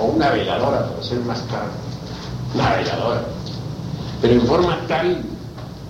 [0.00, 1.70] o una veladora para ser más caro,
[2.54, 3.24] una veladora,
[4.20, 5.22] pero en forma tal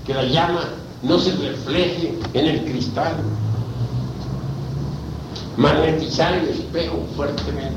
[0.06, 0.68] que la llama
[1.02, 3.14] no se refleje en el cristal,
[5.56, 7.76] magnetizar el espejo fuertemente.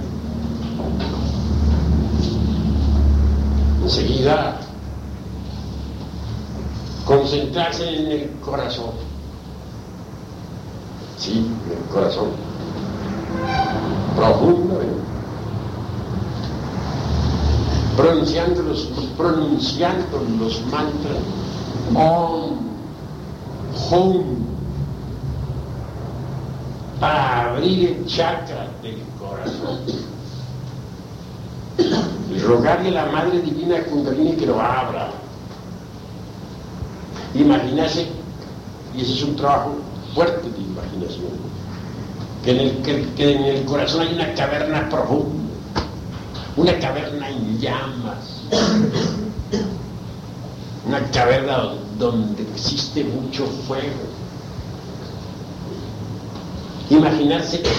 [3.81, 4.59] Enseguida,
[7.05, 8.91] concentrarse en el corazón.
[11.17, 12.29] Sí, en el corazón.
[14.15, 15.01] Profundamente.
[17.97, 18.89] Pronunciando los,
[20.71, 21.17] mantras
[21.93, 22.71] Om,
[23.89, 24.23] Hum,
[26.99, 29.79] para abrir el chakra del corazón.
[32.39, 35.09] Rogarle a la Madre Divina Kundalini que lo abra.
[37.33, 38.07] Imaginarse,
[38.95, 39.77] y ese es un trabajo
[40.13, 41.31] fuerte de imaginación,
[42.43, 45.51] que en el, que en el corazón hay una caverna profunda,
[46.57, 48.43] una caverna en llamas,
[50.85, 54.09] una caverna donde existe mucho fuego.
[56.89, 57.69] Imaginarse que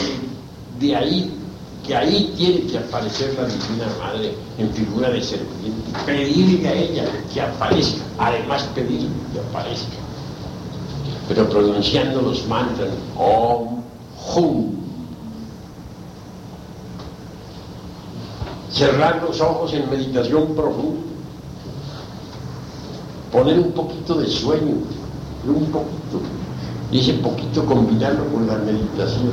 [0.80, 1.41] de ahí,
[1.86, 7.04] que ahí tiene que aparecer la Divina Madre en figura de serpiente, pedirle a ella
[7.32, 9.96] que aparezca, además pedirle que aparezca,
[11.28, 13.82] pero pronunciando los mantras Om
[14.34, 14.76] Hum.
[18.70, 21.02] Cerrar los ojos en meditación profunda.
[23.30, 24.76] Poner un poquito de sueño,
[25.46, 26.20] un poquito,
[26.92, 29.32] y ese poquito combinarlo con la meditación.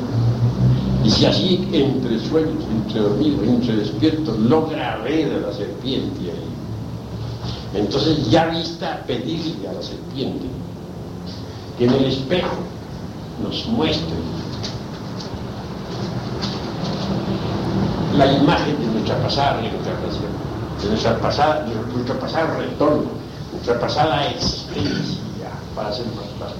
[1.03, 7.79] Y si así entre sueños, entre dormido, entre despierto, logra ver a la serpiente ahí,
[7.81, 10.47] entonces ya vista pedirle a la serpiente
[11.77, 12.57] que en el espejo
[13.43, 14.15] nos muestre
[18.17, 20.31] la imagen de nuestra pasada reencarnación,
[20.81, 23.19] de nuestra pasada, de pasada retorno
[23.51, 26.53] nuestra pasada existencia, para ser más claro.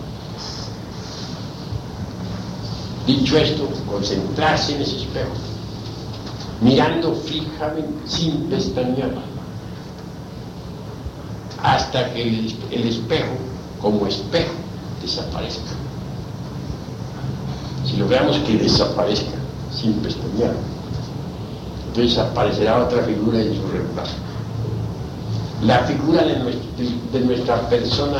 [3.10, 5.32] Dicho esto, concentrarse en ese espejo,
[6.62, 9.12] mirando fijamente, sin pestañear,
[11.64, 13.34] hasta que el, espejo,
[13.82, 14.54] como espejo,
[15.02, 15.72] desaparezca.
[17.86, 19.38] Si logramos que desaparezca
[19.76, 20.54] sin pestañear,
[21.88, 24.30] entonces aparecerá otra figura en su reemplazo
[25.64, 28.20] la figura de, nuestra persona,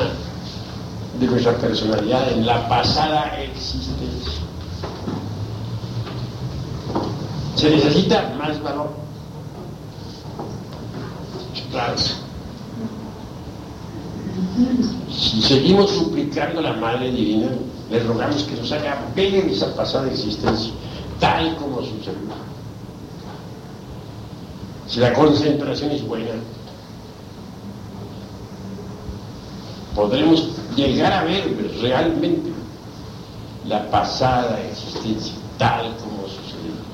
[1.20, 4.19] de nuestra personalidad en la pasada existencia.
[7.60, 8.90] Se necesita más valor.
[11.72, 11.96] Claro.
[15.12, 17.50] Si seguimos suplicando a la Madre Divina,
[17.92, 20.72] le rogamos que nos haga ver esa pasada existencia,
[21.20, 22.14] tal como sucedió.
[24.88, 26.36] Si la concentración es buena,
[29.94, 30.48] podremos
[30.78, 31.44] llegar a ver
[31.82, 32.54] realmente
[33.68, 36.90] la pasada existencia tal como sucedió.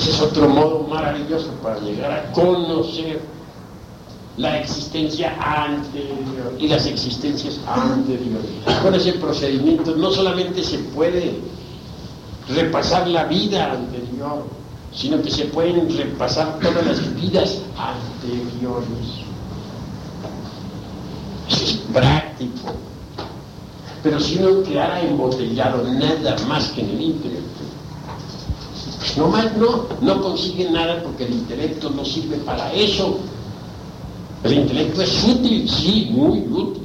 [0.00, 3.20] Ese es otro modo maravilloso para llegar a conocer
[4.38, 8.50] la existencia anterior y las existencias anteriores.
[8.82, 11.34] Con ese procedimiento no solamente se puede
[12.48, 14.44] repasar la vida anterior,
[14.90, 19.30] sino que se pueden repasar todas las vidas anteriores
[21.62, 22.72] es práctico.
[24.02, 27.60] Pero si uno quedara embotellado nada más que en el intelecto,
[29.16, 33.18] nomás no, no consigue nada porque el intelecto no sirve para eso.
[34.44, 36.84] El intelecto es útil, sí, muy útil.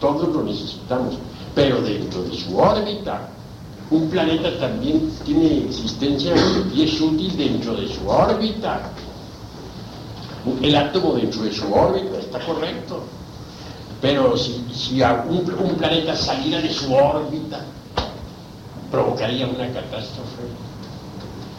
[0.00, 1.14] Todos lo necesitamos.
[1.54, 3.28] Pero dentro de su órbita,
[3.90, 6.34] un planeta también tiene existencia
[6.74, 8.90] y es útil dentro de su órbita.
[10.60, 13.02] El átomo dentro de su órbita está correcto.
[14.00, 17.60] Pero si, un, planeta saliera de su órbita,
[18.90, 20.42] provocaría una catástrofe.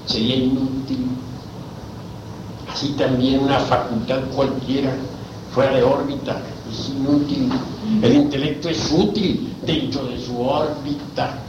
[0.06, 1.08] Sería inútil.
[2.72, 4.96] Así también una facultad cualquiera
[5.54, 6.42] fuera de órbita
[6.72, 7.50] es inútil.
[8.02, 11.40] El intelecto es útil dentro de su órbita.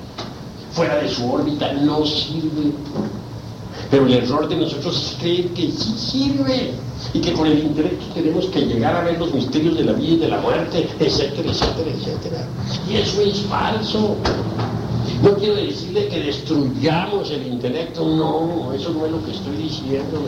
[0.73, 2.73] Fuera de su órbita no sirve.
[3.91, 6.73] Pero el error de nosotros es creer que sí sirve
[7.13, 10.15] y que con el intelecto tenemos que llegar a ver los misterios de la vida
[10.15, 12.49] y de la muerte, etcétera, etcétera, etcétera.
[12.91, 14.17] Y eso es falso.
[15.23, 20.21] No quiero decirle que destruyamos el intelecto, no, eso no es lo que estoy diciendo.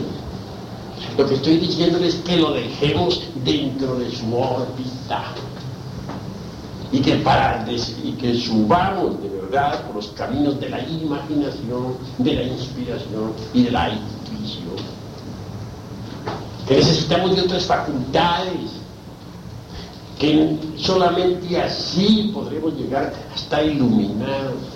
[1.18, 5.34] Lo que estoy diciendo es que lo dejemos dentro de su órbita
[6.92, 12.34] y que, para, y que subamos de verdad por los caminos de la imaginación, de
[12.34, 14.96] la inspiración y de la intuición
[16.66, 18.72] que necesitamos de otras facultades,
[20.18, 24.75] que solamente así podremos llegar a estar iluminados.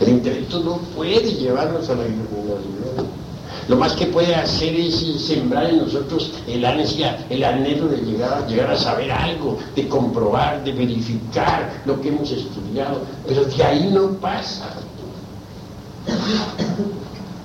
[0.00, 3.20] El intelecto no puede llevarnos a la iluminación.
[3.68, 8.70] Lo más que puede hacer es sembrar en nosotros el ansia, el anhelo de llegar
[8.70, 13.02] a, saber algo, de comprobar, de verificar lo que hemos estudiado.
[13.28, 14.74] Pero de ahí no pasa.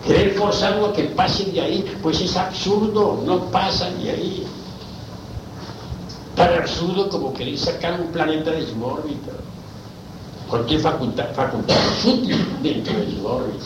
[0.08, 4.48] Querer forzar algo que pase de ahí, pues es absurdo, no pasa de ahí.
[6.36, 9.32] Tan absurdo como querer sacar un planeta de su órbita.
[10.50, 11.76] Cualquier facultad, facultad
[12.06, 13.66] útil dentro de su órbita.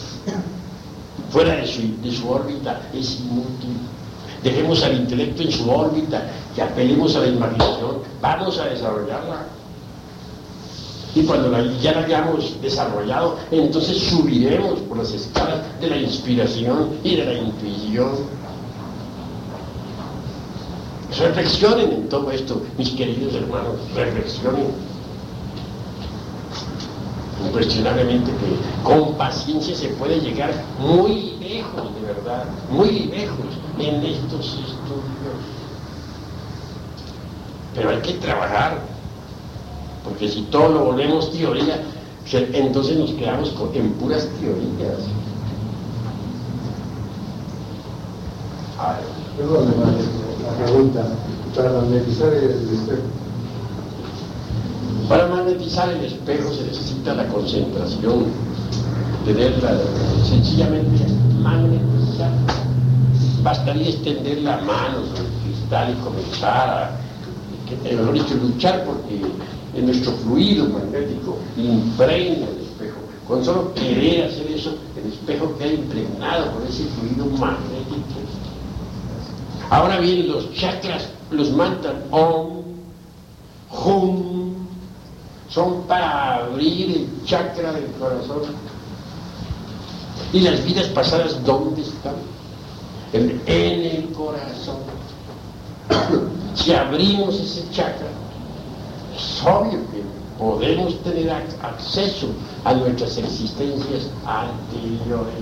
[1.30, 3.78] Fuera de su, de su órbita es inútil.
[4.44, 7.98] Dejemos al intelecto en su órbita y apelemos a la imaginación.
[8.22, 9.46] Vamos a desarrollarla.
[11.16, 11.52] Y cuando
[11.82, 17.34] ya la hayamos desarrollado, entonces subiremos por las escalas de la inspiración y de la
[17.34, 18.10] intuición.
[21.18, 24.89] Reflexionen en todo esto, mis queridos hermanos, reflexionen.
[27.46, 33.46] Impresionablemente que con paciencia se puede llegar muy lejos, de verdad, muy lejos
[33.80, 35.40] en estos estudios.
[37.74, 38.80] Pero hay que trabajar,
[40.04, 41.82] porque si todo lo volvemos teoría,
[42.32, 45.00] entonces nos quedamos en puras teorías.
[49.38, 49.74] Perdón,
[50.44, 51.06] la pregunta,
[51.56, 53.02] para magnetizar el espejo.
[55.10, 58.26] Para magnetizar el espejo se necesita la concentración,
[59.26, 59.72] tenerla
[60.24, 61.04] sencillamente
[61.42, 62.32] magnetizar.
[63.42, 66.92] Bastaría extender la mano sobre el cristal y comenzar a,
[67.68, 69.20] que, mejor dicho, luchar porque
[69.76, 73.00] en nuestro fluido magnético impregna el espejo.
[73.28, 78.20] Con solo querer hacer eso, el espejo queda impregnado por ese fluido magnético.
[79.72, 82.60] Ahora bien, los chakras los mandan Om,
[83.72, 84.59] Hum,
[85.50, 88.42] son para abrir el chakra del corazón.
[90.32, 92.16] ¿Y las vidas pasadas dónde están?
[93.14, 94.78] En, el corazón.
[96.54, 98.08] si abrimos ese chakra,
[99.16, 100.04] es obvio que
[100.38, 102.28] podemos tener acceso
[102.64, 105.34] a nuestras existencias anteriores.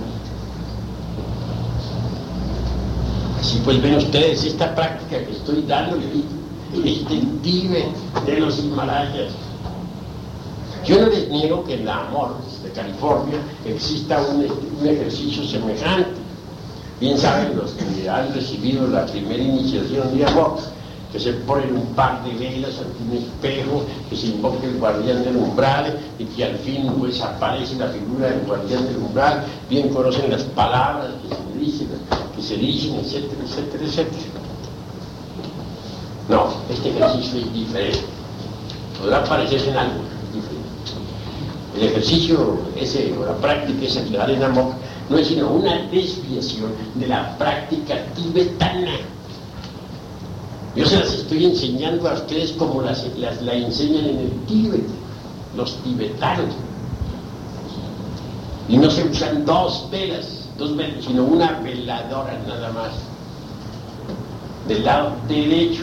[3.38, 5.98] Así pues ven ustedes esta práctica que estoy dando
[7.42, 7.94] Tíbet
[8.26, 9.47] de los Himalayas.
[10.88, 14.42] Yo no les niego que en la Amor de California exista un,
[14.86, 16.08] ejercicio semejante.
[16.98, 20.56] Bien saben los que han recibido la primera iniciación de Amor,
[21.12, 25.24] que se ponen un par de velas ante un espejo, que se invoca el guardián
[25.24, 29.90] del umbral y que al fin pues aparece la figura del guardián del umbral, bien
[29.90, 31.88] conocen las palabras que se dicen,
[32.34, 34.22] que se dicen, etcétera, etcétera, etcétera.
[36.30, 38.00] No, este ejercicio es diferente.
[38.98, 40.17] Podrá parecerse en algo.
[41.78, 46.72] El ejercicio ese, o la práctica esa que da en no es sino una desviación
[46.96, 48.98] de la práctica tibetana
[50.78, 54.86] yo se las estoy enseñando a ustedes como las, la enseñan en el Tíbet,
[55.56, 56.54] los tibetanos.
[58.68, 62.92] Y no se usan dos velas, dos velas, sino una veladora nada más,
[64.68, 65.82] del lado derecho,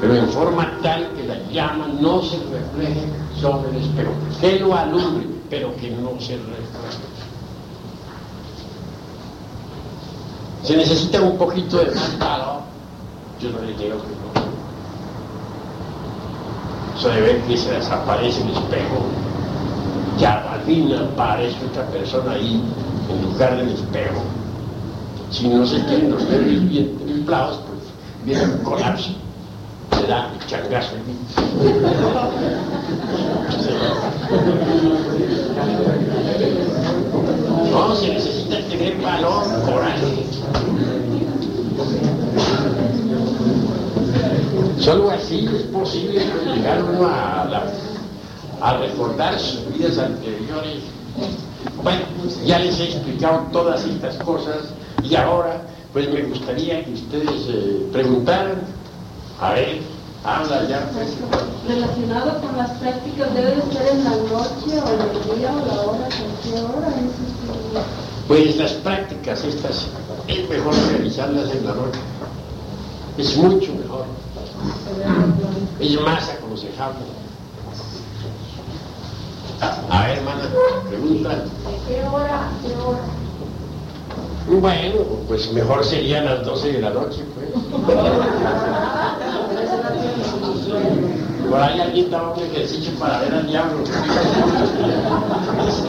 [0.00, 3.06] pero en forma tal que la llama no se refleje
[3.40, 7.08] sobre el espejo, que lo alumbre, pero que no se refleje.
[10.62, 12.18] Se necesita un poquito de más
[13.40, 14.48] yo no le digo que no.
[16.98, 19.06] Eso de ver que se desaparece el espejo,
[20.18, 22.60] ya al fin aparece otra persona ahí
[23.08, 24.22] en lugar del espejo.
[25.30, 27.78] Si no se tienen los nervios bien templados, pues
[28.24, 29.10] viene un colapso.
[30.08, 31.12] Se da el changazo aquí.
[37.70, 40.24] No, se necesita tener valor, coraje.
[44.78, 50.84] Solo así es posible llegar uno a, recordar sus vidas anteriores.
[51.82, 52.00] Bueno,
[52.46, 55.60] ya les he explicado todas estas cosas y ahora
[55.92, 58.62] pues me gustaría que ustedes eh, preguntaran.
[59.40, 60.88] A ver, habla ya.
[60.92, 61.16] Pues.
[61.66, 65.82] Relacionado con las prácticas, ¿debe ser en la noche o en el día o la
[65.82, 66.88] hora, cualquier hora?
[68.26, 69.86] Pues las prácticas estas
[70.26, 72.00] es mejor realizarlas en la noche.
[73.16, 74.04] Es mucho mejor.
[75.80, 77.00] Es más aconsejable.
[79.60, 80.42] A ver, hermana,
[80.88, 81.30] pregunta.
[81.30, 81.44] ¿De
[81.88, 82.50] qué hora?
[82.62, 83.00] ¿Qué hora?
[84.60, 87.48] Bueno, pues mejor serían las 12 de la noche, pues.
[91.48, 93.78] Por ahí alguien daba un ejercicio para ver al diablo.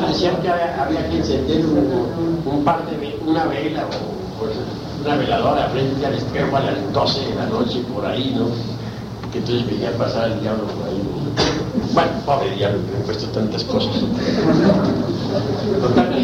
[0.08, 6.16] Decían que había, que encender un, par de una vela o una veladora frente al
[6.16, 8.48] espejo a las 12 de la noche, por ahí, ¿no?
[9.32, 11.02] Que entonces veía pasar el diablo por ahí.
[11.94, 13.94] Bueno, pobre diablo, que me he puesto tantas cosas.
[15.82, 16.16] Total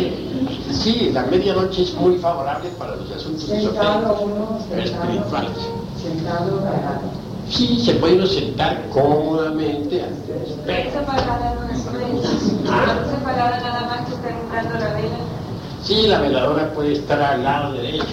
[0.71, 5.51] sí, la medianoche es muy favorable para los asuntos espirituales.
[6.01, 6.61] Sentado,
[7.49, 11.01] Sí, se puede uno sentar cómodamente ante el espejo.
[11.05, 11.13] No
[11.69, 11.85] es
[12.69, 13.05] Ah.
[13.09, 15.17] Se apagara nada más que está entrando la vela.
[15.83, 18.05] Sí, la veladora puede estar al lado derecho,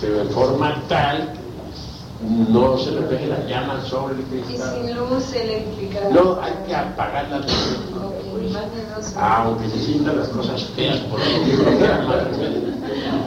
[0.00, 4.74] pero en forma tal que no se refleje la llama sobre el Y cristal.
[4.74, 6.00] sin luz eléctrica.
[6.10, 7.78] No, hay que apagar la luz.
[7.94, 9.38] Ok, más de dos horas.
[9.38, 11.58] Aunque se sientan las cosas feas por ahí.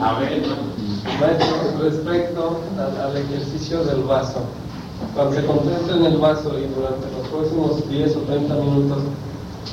[0.02, 0.42] A ver,
[1.80, 4.40] respecto al, al ejercicio del vaso,
[5.14, 8.98] cuando se concentra en el vaso y durante los próximos 10 o 30 minutos,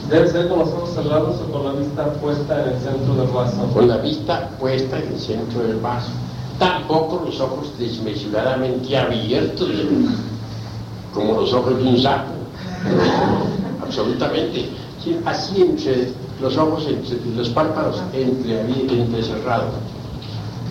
[0.09, 3.27] ¿debe ser con los ojos cerrados o con la vista puesta en el centro del
[3.27, 3.67] vaso?
[3.73, 6.11] con la vista puesta en el centro del vaso.
[6.59, 9.69] Tampoco los ojos desmesuradamente abiertos,
[11.13, 12.31] como los ojos de un sapo.
[13.83, 14.69] Absolutamente.
[15.03, 19.73] Sí, así entre los ojos, entre los párpados entre, entre cerrados.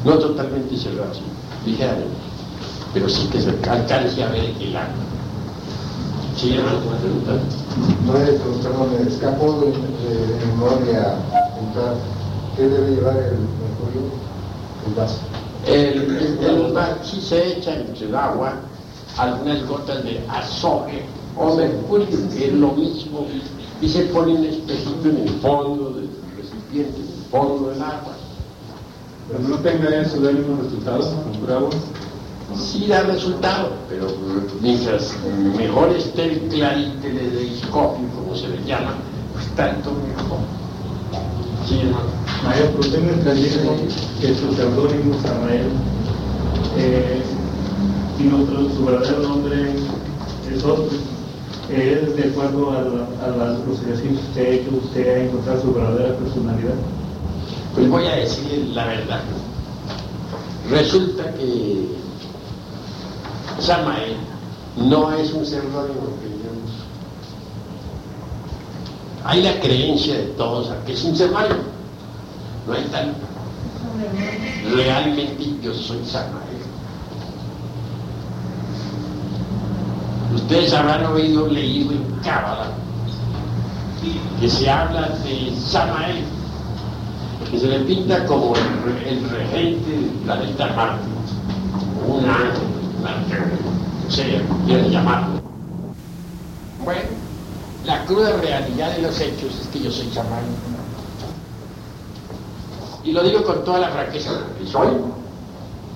[0.05, 1.21] No totalmente cerrados,
[1.65, 2.24] ligeramente.
[2.95, 4.95] Pero sí que se alcance a ver el agua.
[6.37, 7.41] Sí, hermano, ¿me preguntan?
[8.07, 11.17] Maestro, perdón, me escapó de, de, de memoria
[11.55, 11.97] preguntar
[12.57, 14.11] qué debe llevar el mercurio,
[14.87, 15.19] el vaso.
[15.67, 18.55] El, el, sí se echa entre el agua
[19.17, 21.05] algunas gotas de azogue
[21.37, 23.27] o mercurio, que es lo mismo,
[23.81, 28.15] y se pone un espejito en el fondo del recipiente, en el fondo del agua.
[29.31, 31.71] Cuando no tenga eso, da mismos resultados con agua.
[32.57, 34.07] Sí da resultado, pero
[34.61, 35.15] mientras
[35.57, 38.95] mejor esté el clariteleidoscopio, como se le llama,
[39.33, 40.39] pues tanto mejor.
[41.69, 41.81] Sí.
[42.45, 43.73] Maestro, tengo entendido
[44.21, 45.69] que su seudónimo Samael,
[46.77, 47.23] eh,
[48.19, 49.73] y otro, su verdadero nombre
[50.55, 50.89] es otro.
[51.71, 55.63] ¿Es de acuerdo a, la- a las investigaciones que usted ha hecho, usted ha encontrado
[55.63, 56.75] su verdadera personalidad?
[57.75, 59.21] Pues voy a decir la verdad.
[60.71, 61.89] Resulta que
[63.65, 64.17] Samael
[64.77, 66.51] no es un seudónimo que yo.
[69.25, 71.63] Hay la creencia de todos a que es un seudónimo.
[72.67, 73.15] No hay tal.
[74.75, 76.43] Realmente yo soy Samael.
[80.35, 82.67] Ustedes habrán oído, leído en Cábala
[84.41, 86.25] que se habla de Samael
[87.51, 91.05] que se le pinta como el, re- el regente del planeta Marte,
[92.07, 92.74] un ángel,
[93.05, 93.59] un arcángel,
[94.07, 95.41] o sea, como quieran llamarlo.
[96.85, 97.01] Bueno,
[97.87, 100.45] la cruda realidad de los hechos es que yo soy chamán.
[103.05, 104.89] Y lo digo con toda la franqueza que soy.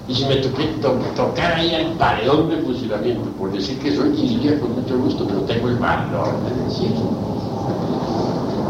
[0.08, 4.10] Y si me toqué, to- tocara ahí al paredón de fusilamiento por decir que soy,
[4.10, 7.10] diría con mucho gusto, pero tengo el valor de decirlo.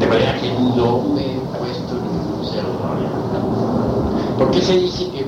[0.00, 4.36] De manera que no me he puesto ningún seudónimo.
[4.38, 5.27] ¿Por qué se dice que,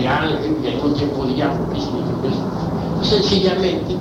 [0.00, 0.56] mm, que ángel
[1.36, 2.20] y al mismo tiempo.
[2.22, 3.96] Pues sencillamente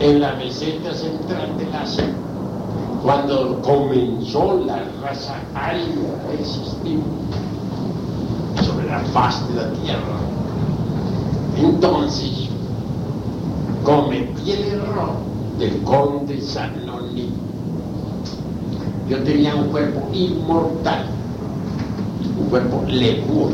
[0.00, 2.04] en la meseta central del Asia,
[3.02, 5.86] cuando comenzó la raza aria
[6.28, 7.00] a existir
[8.64, 10.18] sobre la faz de la tierra,
[11.56, 12.48] entonces
[13.84, 15.10] cometí el error
[15.58, 17.30] del conde Sanoni
[19.12, 21.04] yo tenía un cuerpo inmortal,
[22.38, 23.50] un cuerpo lemur,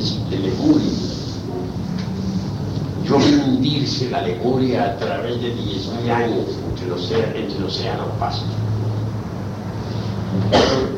[0.00, 0.92] de lemuria.
[3.04, 7.64] Yo vi hundirse la lemuria a través de 10.000 años entre el océano, entre el
[7.64, 8.04] océano.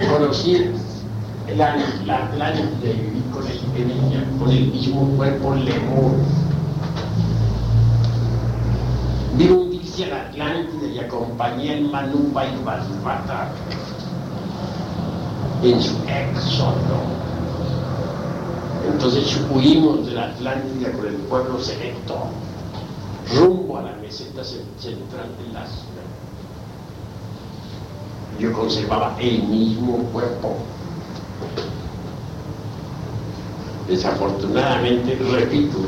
[0.09, 0.70] Conocí
[1.57, 1.74] la
[2.16, 6.12] Atlántida y viví con, el, en ella, con el mismo cuerpo lemur.
[9.36, 13.50] Vi hundirse a la Atlántida y acompañé al Manuba y Balbata
[15.62, 17.21] en su éxodo.
[18.93, 22.26] Entonces huimos de la Atlántida con el pueblo selecto
[23.34, 25.82] rumbo a la meseta ce- central del Asia.
[28.38, 30.57] Yo conservaba el mismo cuerpo.
[33.88, 35.78] Desafortunadamente, repito,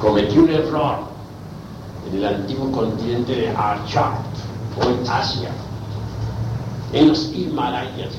[0.00, 0.98] cometí un error
[2.10, 4.14] en el antiguo continente de Archat,
[4.82, 5.50] en Asia,
[6.92, 8.12] en los Himalayas.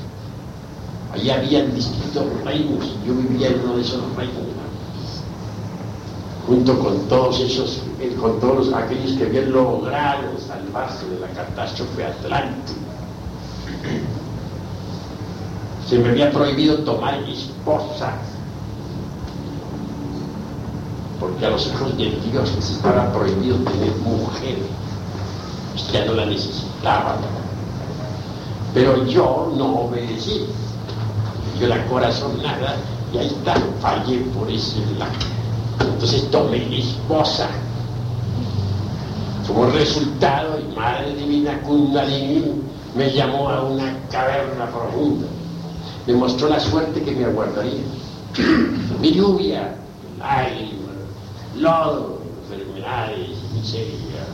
[1.16, 4.34] Allí habían distintos reinos yo vivía en uno de esos reinos,
[6.46, 12.04] junto con todos esos, eh, con todos aquellos que habían logrado salvarse de la catástrofe
[12.04, 12.80] atlántica.
[15.88, 18.12] Se me había prohibido tomar esposa,
[21.18, 24.58] porque a los hijos de Dios les estaba prohibido tener mujer,
[25.92, 27.16] ya no la necesitaban.
[28.74, 30.46] Pero yo no obedecí,
[31.60, 32.76] yo la corazonada,
[33.12, 35.12] y ahí está, fallé por ese lado.
[35.80, 37.48] Entonces tomé esposa,
[39.46, 42.62] Como resultado, y madre divina Kundalini
[42.96, 45.26] me llamó a una caverna profunda.
[46.06, 47.84] Me mostró la suerte que me aguardaría.
[49.00, 49.76] Mi lluvia,
[50.18, 50.96] lágrimas,
[51.56, 54.26] lodo, enfermedades, miseria.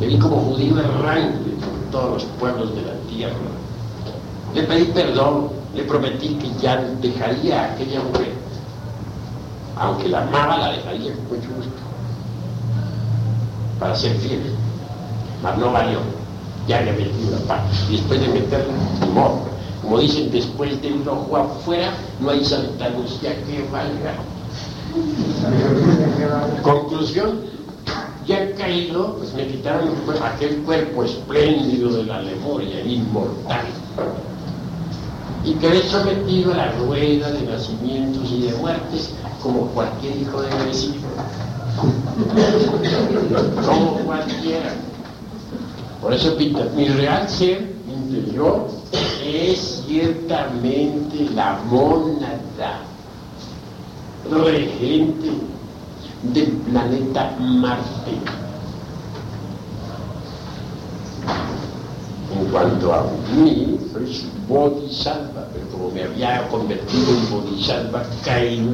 [0.00, 3.34] Me vi como judío errante por todos los pueblos de la tierra.
[4.54, 8.32] Le pedí perdón, le prometí que ya dejaría a aquella mujer.
[9.76, 11.72] Aunque la amaba, la dejaría con mucho gusto.
[13.78, 14.40] Para ser fiel.
[15.42, 15.98] Mas no valió.
[16.66, 17.68] Ya le metí una pata.
[17.90, 18.72] Y después de meterla,
[19.14, 19.40] modo.
[19.82, 24.14] Como dicen, después de un ojo afuera, no hay Santa Lucía que valga.
[26.62, 27.40] Conclusión,
[28.26, 29.90] ya caído, pues me quitaron
[30.24, 33.66] aquel cuerpo espléndido de la Lemuria, inmortal.
[35.46, 40.48] Y quedé sometido a la rueda de nacimientos y de muertes como cualquier hijo de
[40.66, 41.06] vecino.
[43.64, 44.74] Como cualquiera.
[46.02, 48.68] Por eso pinta, mi real ser interior
[49.24, 52.80] es ciertamente la mónada
[54.30, 55.30] regente
[56.22, 58.18] del planeta Marte.
[62.36, 65.35] En cuanto a mí, soy su bodhisattva,
[65.76, 68.72] como me había convertido en bodhisattva, caído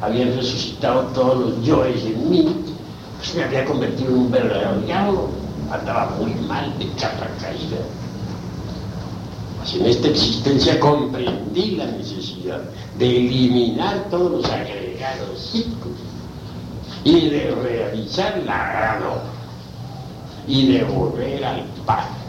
[0.00, 2.48] habían resucitado todos los yoes en mí,
[3.16, 5.28] pues me había convertido en un verdadero diablo.
[5.70, 7.78] Andaba muy mal de capa caída.
[9.58, 12.60] Pues en esta existencia comprendí la necesidad
[12.98, 15.92] de eliminar todos los agregados psíquicos
[17.04, 19.22] y de realizar la gran obra
[20.46, 22.25] y de volver al Padre.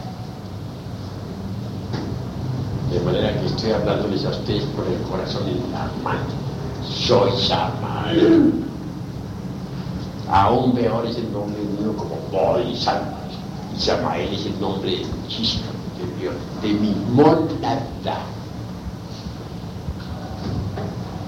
[2.92, 6.24] De manera que estoy hablándoles a ustedes por el corazón en la mano.
[6.88, 8.64] Soy Samael.
[10.30, 13.18] Aún peor es el nombre mío como Bodhisattva.
[13.76, 15.66] Y Samael es el nombre del chispa
[16.00, 18.22] interior, de mi monada.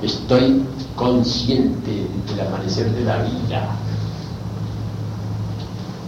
[0.02, 0.64] Estoy
[0.96, 3.68] consciente del amanecer de la vida.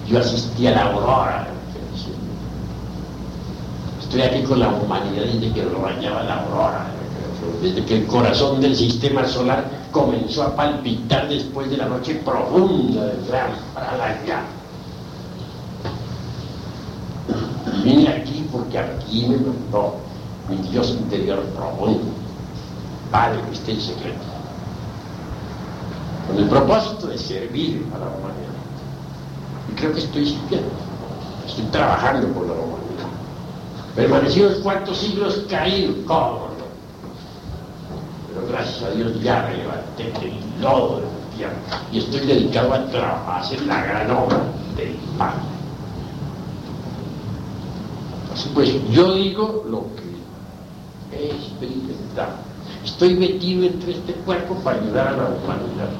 [0.08, 1.46] Yo asistí a la aurora.
[4.12, 6.84] Estoy aquí con la humanidad desde que rayaba la aurora,
[7.62, 13.06] desde que el corazón del sistema solar comenzó a palpitar después de la noche profunda
[13.06, 14.44] del gran Pralayana.
[17.82, 19.94] Vine aquí porque aquí me mandó
[20.46, 22.12] mi Dios interior profundo,
[23.10, 24.24] Padre que esté en secreto,
[26.26, 28.52] con el propósito de servir a la humanidad.
[29.70, 30.68] Y creo que estoy sirviendo,
[31.46, 32.81] estoy trabajando por la humanidad.
[33.94, 36.64] Permanecidos cuantos siglos caído, ¿cómo no?
[38.28, 41.12] Pero gracias a Dios ya me levanté del lodo de la
[41.90, 44.38] y estoy dedicado a trabajar, hacer la gran obra
[44.76, 45.40] del Padre.
[48.32, 52.32] Así pues, yo digo lo que he experimentado.
[52.84, 55.90] Estoy metido entre este cuerpo para ayudar a la humanidad.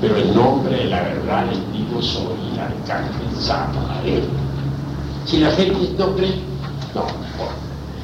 [0.00, 4.49] Pero en nombre de la verdad les digo, soy el arcángel Samael.
[5.26, 6.34] Si la gente no cree,
[6.94, 7.54] no me importa.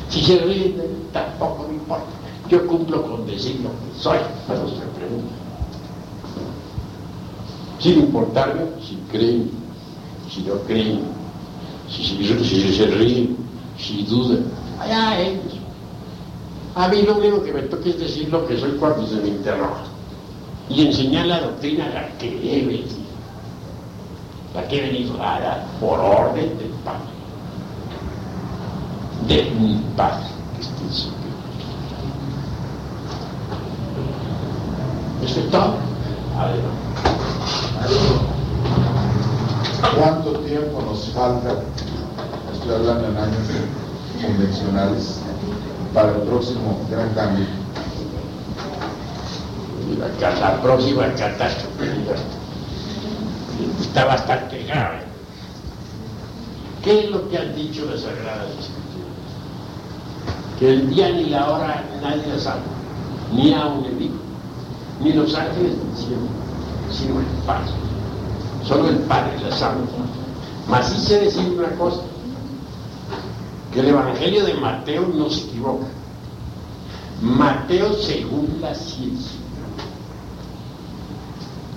[0.08, 0.76] Si se ríen,
[1.12, 2.06] tampoco me importa.
[2.48, 5.36] Yo cumplo con decir lo que soy, pero se preguntan.
[7.80, 9.50] Sin importarme si creen,
[10.30, 11.00] si no creen,
[11.90, 13.36] si, se ríen,
[13.78, 14.44] si dudan.
[14.80, 15.54] Allá ellos.
[16.74, 19.28] A mí lo único que me toca es decir lo que soy cuando se me
[19.28, 19.84] interroga.
[20.68, 23.05] Y enseñar la doctrina la que debe decir.
[24.56, 27.12] La que he venido a dar por orden del Padre.
[29.28, 30.24] De mi Padre
[30.54, 31.16] que está en.
[35.22, 35.74] Eso es todo.
[39.98, 41.54] ¿Cuánto tiempo nos falta,
[42.52, 43.48] estoy hablando en años
[44.22, 45.20] convencionales,
[45.92, 47.46] para el próximo gran cambio?
[50.20, 52.45] La, la próxima catástrofe
[53.80, 55.00] está bastante grave.
[56.82, 58.76] ¿Qué es lo que han dicho las Sagradas Escrituras?
[60.58, 62.60] Que el día ni la hora nadie la sabe,
[63.32, 64.14] ni aun el Hijo,
[65.02, 66.28] ni los ángeles del cielo,
[66.92, 67.72] sino el Padre.
[68.64, 69.80] Solo el Padre la sabe.
[70.68, 72.02] Mas sí sé decir una cosa,
[73.72, 75.86] que el Evangelio de Mateo no se equivoca.
[77.20, 79.40] Mateo según la ciencia.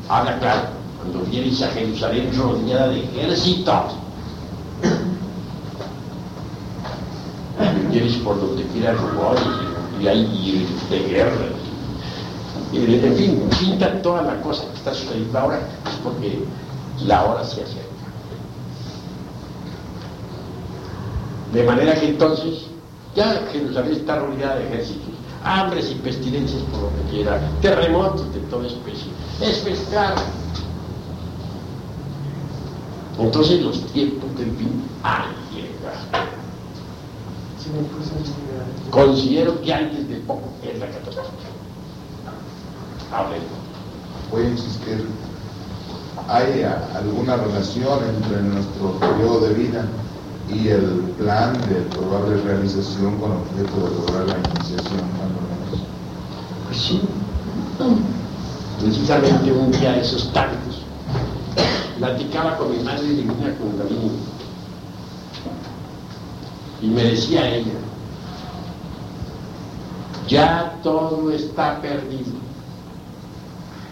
[0.07, 3.93] Habla claro, cuando vienes a Jerusalén rodeada de ejércitos,
[7.91, 9.41] vienes por donde quiera rumores
[10.01, 11.47] y hay de guerra.
[12.71, 16.43] En fin, pinta toda la cosa que está sucediendo ahora, es porque
[17.05, 17.89] la hora se acerca.
[21.53, 22.65] De manera que entonces,
[23.15, 25.09] ya Jerusalén está rodeada de ejércitos,
[25.43, 29.07] hambres y pestilencias por que quiera, terremotos de toda especie,
[29.41, 30.13] es pescar.
[33.19, 35.23] Entonces los tiempos del fin han
[35.53, 36.29] llegado.
[38.89, 41.29] Considero que antes de poco es la catástrofe.
[44.31, 45.05] Voy a insistir,
[46.27, 46.63] ¿hay
[46.95, 49.85] alguna relación entre nuestro periodo de vida
[50.47, 55.87] y el plan de probable realización con objeto de lograr la iniciación, más o menos?
[56.67, 57.01] Pues sí.
[58.79, 60.68] Precisamente un día de esos tantos,
[61.99, 64.11] platicaba con mi madre divina Kundalini
[66.81, 67.73] y me decía ella,
[70.29, 72.39] ya todo está perdido.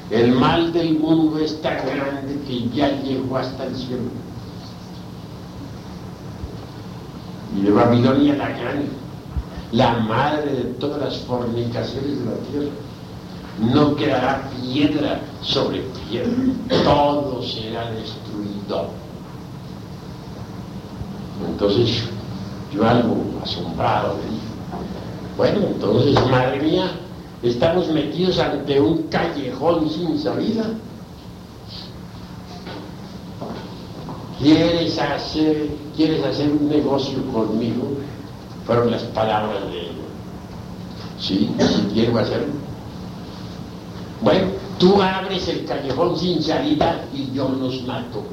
[0.09, 4.03] El mal del mundo es tan grande que ya llegó hasta el cielo.
[7.57, 8.87] Y de Babilonia la grande,
[9.73, 12.75] la madre de todas las fornicaciones de la tierra,
[13.59, 16.31] no quedará piedra sobre piedra,
[16.83, 18.89] todo será destruido.
[21.49, 22.03] Entonces,
[22.73, 24.47] yo algo asombrado le dije,
[25.37, 26.91] bueno, entonces, madre mía,
[27.41, 30.65] estamos metidos ante un callejón sin salida.
[34.39, 37.87] ¿Quieres hacer, ¿Quieres hacer un negocio conmigo?
[38.65, 39.91] Fueron las palabras de ella.
[41.19, 42.66] Sí, sí quiero hacerlo.
[44.21, 44.47] Bueno,
[44.79, 48.23] tú abres el callejón sin salida y yo los mato.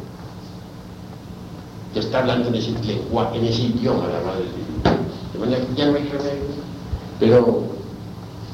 [1.93, 4.45] Te está hablando en ese lenguaje, en ese idioma la madre
[5.33, 6.65] de manera que ya no hay remedio.
[7.21, 7.63] Pero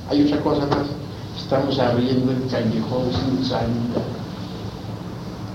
[0.09, 0.87] hay otra cosa más.
[1.39, 4.03] Estamos abriendo el callejón sin salida.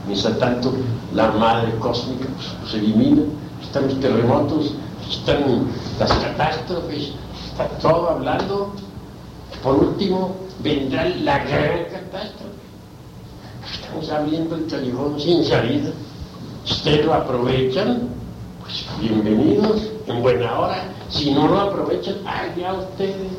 [0.07, 0.73] Mientras tanto,
[1.13, 3.23] la madre cósmica pues, se elimina,
[3.61, 4.73] están los terremotos,
[5.09, 5.67] están
[5.99, 7.11] las catástrofes,
[7.49, 8.71] está todo hablando.
[9.63, 10.35] Por último,
[10.65, 12.65] vendrá la gran catástrofe.
[13.71, 15.91] Estamos abriendo el callejón sin salida.
[16.65, 18.09] Ustedes lo aprovechan,
[18.61, 20.83] pues bienvenidos, en buena hora.
[21.09, 23.31] Si no lo aprovechan, allá ustedes.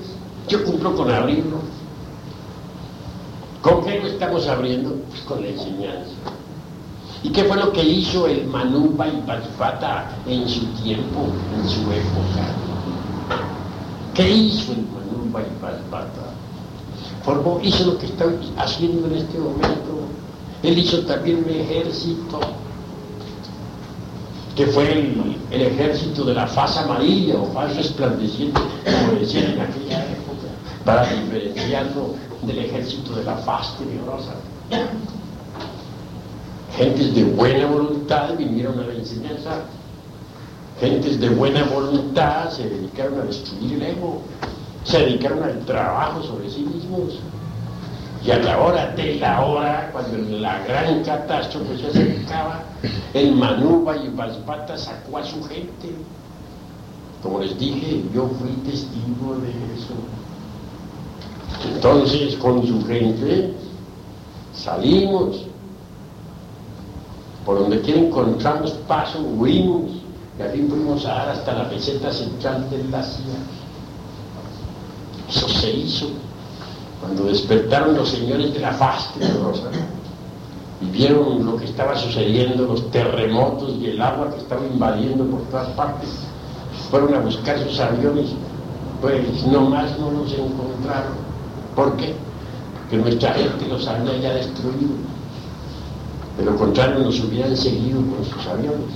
[0.46, 1.58] Yo cumplo con abrirlo.
[3.60, 4.94] ¿Con qué lo estamos abriendo?
[5.10, 6.12] Pues con la enseñanza.
[7.24, 11.26] ¿Y qué fue lo que hizo el Manuba y Pachipata en su tiempo,
[11.56, 12.46] en su época?
[14.14, 16.25] ¿Qué hizo el Manuba y Pachipata?
[17.26, 18.26] Formó, hizo lo que está
[18.56, 20.06] haciendo en este momento.
[20.62, 22.38] Él hizo también un ejército,
[24.54, 29.60] que fue el, el ejército de la faz amarilla o faz resplandeciente, como decían en
[29.60, 30.46] aquella época,
[30.84, 34.34] para diferenciarlo del ejército de la faz tenebrosa.
[36.76, 39.62] Gentes de buena voluntad vinieron a la enseñanza.
[40.78, 44.22] Gentes de buena voluntad se dedicaron a destruir el ego.
[44.86, 47.18] Se dedicaron al trabajo sobre sí mismos.
[48.24, 52.62] Y a la hora de la hora, cuando la gran catástrofe se acercaba,
[53.14, 55.94] el Manuba y Valspata sacó a su gente.
[57.22, 59.94] Como les dije, yo fui testigo de eso.
[61.72, 63.52] Entonces, con su gente,
[64.54, 65.46] salimos.
[67.44, 69.90] Por donde quiera encontramos paso, huimos.
[70.38, 73.38] Y así fuimos a dar hasta la meseta central de la ciudad.
[75.28, 76.08] Eso se hizo
[77.00, 79.10] cuando despertaron los señores de la faz
[79.42, 79.70] rosa
[80.80, 85.42] y vieron lo que estaba sucediendo, los terremotos y el agua que estaba invadiendo por
[85.42, 86.08] todas partes,
[86.90, 88.30] fueron a buscar sus aviones,
[89.00, 91.14] pues nomás no los encontraron.
[91.74, 92.14] ¿Por qué?
[92.80, 94.94] Porque nuestra gente los había ya destruido.
[96.38, 98.86] De lo contrario, nos hubieran seguido con sus aviones.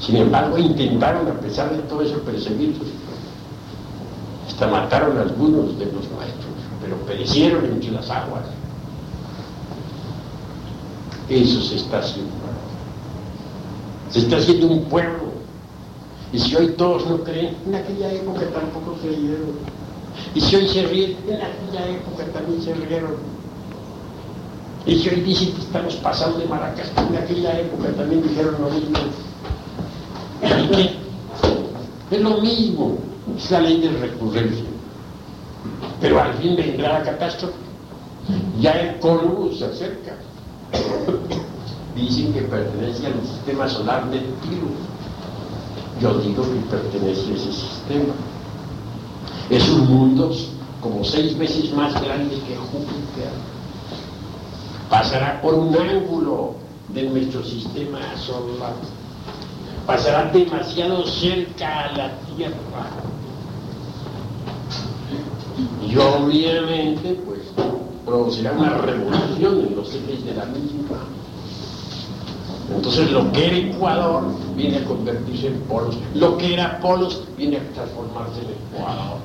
[0.00, 2.88] Sin embargo, intentaron, a pesar de todo eso, perseguirlos.
[4.50, 6.52] Hasta mataron algunos de los nuestros,
[6.82, 8.42] pero perecieron entre las aguas.
[11.28, 12.32] Eso se está haciendo.
[14.10, 15.30] Se está haciendo un pueblo.
[16.32, 19.52] Y si hoy todos no creen, en aquella época tampoco creyeron.
[20.34, 23.14] Y si hoy se ríen, en aquella época también se rieron.
[24.84, 28.70] Y si hoy dicen que estamos pasando de maracas, en aquella época también dijeron lo
[28.70, 28.98] mismo.
[32.10, 32.98] Es lo mismo,
[33.36, 34.64] es la ley de recurrencia.
[36.00, 37.54] Pero al fin vendrá la catástrofe.
[38.60, 40.16] Ya el Columbus se acerca.
[41.96, 44.70] Dicen que pertenece al sistema solar Neptuno.
[46.00, 48.14] Yo digo que pertenece a ese sistema.
[49.50, 50.32] Es un mundo
[50.80, 53.30] como seis veces más grande que Júpiter.
[54.88, 56.54] pasará por un ángulo
[56.88, 58.72] de nuestro sistema solar,
[59.86, 62.54] pasará demasiado cerca a la Tierra.
[65.86, 67.40] Y obviamente, pues,
[68.04, 70.98] producirá una revolución en los ejes de la misma.
[72.74, 74.22] Entonces lo que era Ecuador
[74.56, 79.18] viene a convertirse en polos, lo que era polos viene a transformarse en Ecuador.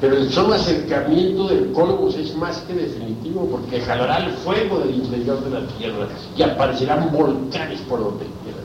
[0.00, 4.94] Pero el solo acercamiento del Cólogos es más que definitivo porque jalará el fuego del
[4.94, 8.58] interior de la Tierra y aparecerán volcanes por donde quiera.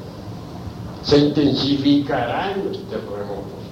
[1.01, 3.62] Se intensificarán los terremotos.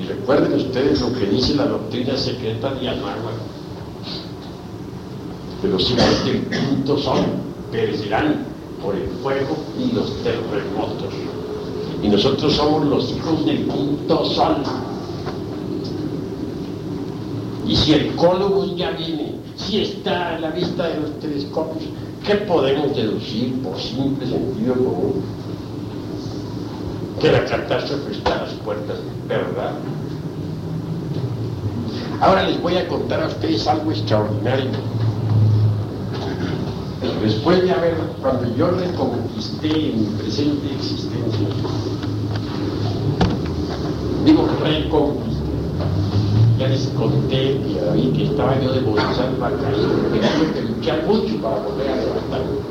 [0.00, 3.34] Y recuerden ustedes lo que dice la doctrina secreta de Anuáhuac,
[5.60, 7.20] que los quinto sol
[7.70, 8.46] perecerán
[8.82, 11.12] por el fuego y los terremotos.
[12.02, 14.56] Y nosotros somos los hijos del quinto sol.
[17.66, 21.84] Y si el cólogos ya viene, si está a la vista de los telescopios,
[22.26, 25.39] ¿qué podemos deducir por simple sentido común?
[27.20, 28.96] Que la catástrofe está a las puertas,
[29.28, 29.72] ¿verdad?
[32.20, 34.70] Ahora les voy a contar a ustedes algo extraordinario.
[37.22, 41.48] Después de haber, cuando yo reconquisté mi presente existencia,
[44.24, 45.40] digo reconquisté,
[46.58, 50.62] ya les conté que, David, que estaba yo de bolsar la caída, que tuve que
[50.62, 52.70] luchar mucho para volver a levantarme.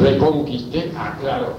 [0.00, 1.54] Reconquisté, aclaro,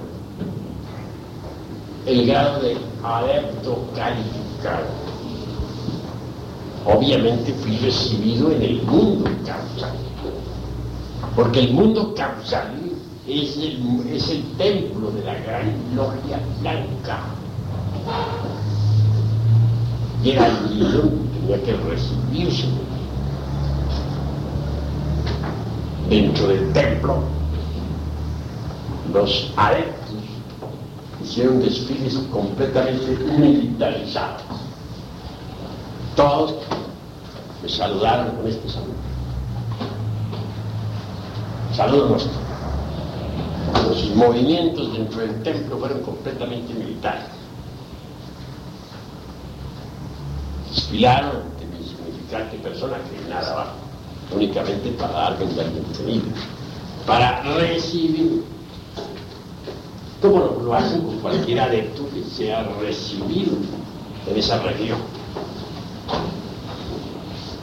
[2.05, 4.85] el grado de adepto calificado.
[6.85, 9.97] Obviamente fui recibido en el mundo causal,
[11.35, 12.73] porque el mundo causal
[13.27, 17.19] es el, es el templo de la gran logia blanca.
[20.23, 22.67] Y era allí donde tenía que recibirse.
[26.09, 27.36] Dentro del templo,
[29.17, 30.15] los adeptos
[31.23, 33.07] hicieron desfiles completamente
[33.37, 34.43] militarizados.
[36.15, 36.55] Todos
[37.63, 38.93] me saludaron con este saludo.
[41.75, 42.31] Saludo nuestro.
[43.87, 47.25] Los movimientos dentro del templo fueron completamente militares.
[50.69, 53.73] Desfilaron ante mi significante persona que nada va,
[54.35, 56.25] únicamente para darme un bienvenido,
[57.05, 58.56] para recibir
[60.21, 63.53] como lo, hacen con cualquier adepto que sea recibido
[64.29, 64.97] en esa región.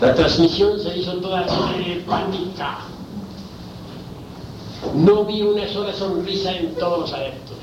[0.00, 2.78] La transmisión se hizo toda telepática.
[4.94, 7.56] No vi una sola sonrisa en todos los adeptos.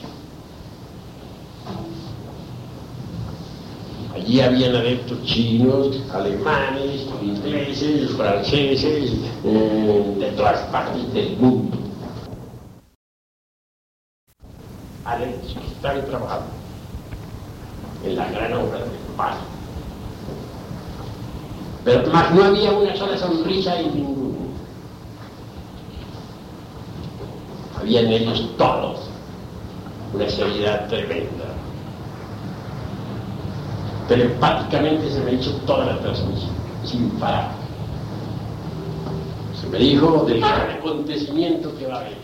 [4.15, 9.11] Allí habían adeptos chinos, alemanes, ingleses, franceses,
[9.45, 11.77] eh, de todas partes del mundo.
[15.05, 16.47] Adeptos que están trabajando
[18.03, 18.85] en la gran obra de
[19.17, 19.37] paz.
[21.83, 24.37] Pero más no había una sola sonrisa en ninguno.
[27.79, 28.99] Había en ellos todos
[30.13, 31.45] una seriedad tremenda.
[34.07, 36.51] Telepáticamente se me hizo toda la transmisión,
[36.83, 37.51] sin parar.
[39.59, 42.20] Se me dijo del gran acontecimiento que va a haber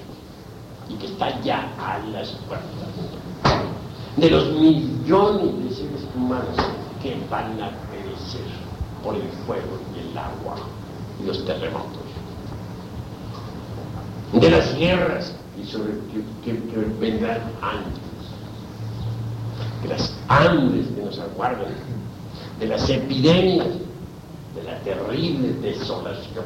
[0.89, 2.67] y que está ya a las puertas.
[4.15, 6.55] De los millones de seres humanos
[7.01, 8.41] que van a perecer
[9.03, 10.55] por el fuego y el agua
[11.21, 12.01] y los terremotos.
[14.33, 18.03] De las guerras y sobre que, que, que vendrán antes.
[19.83, 21.73] De las hambres que nos aguardan.
[22.59, 23.67] De las epidemias.
[24.55, 26.45] De la terrible desolación.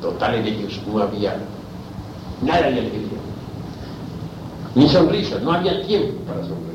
[0.00, 1.38] Total en ellos no había
[2.42, 3.18] nada de alegría.
[4.74, 6.72] Ni sonrisa, no había tiempo para sonreír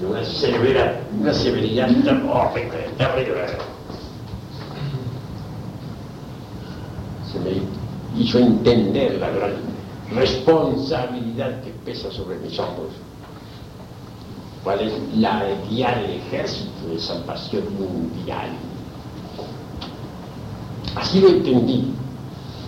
[0.00, 3.46] sino una severa, una severidad horrible, terrible.
[7.30, 7.62] Se me
[8.16, 9.52] hizo entender la gran
[10.14, 12.92] responsabilidad que pesa sobre mis hombros.
[14.64, 18.50] ¿Cuál es la de guiar el ejército de salvación mundial?
[20.96, 21.92] Así lo entendí.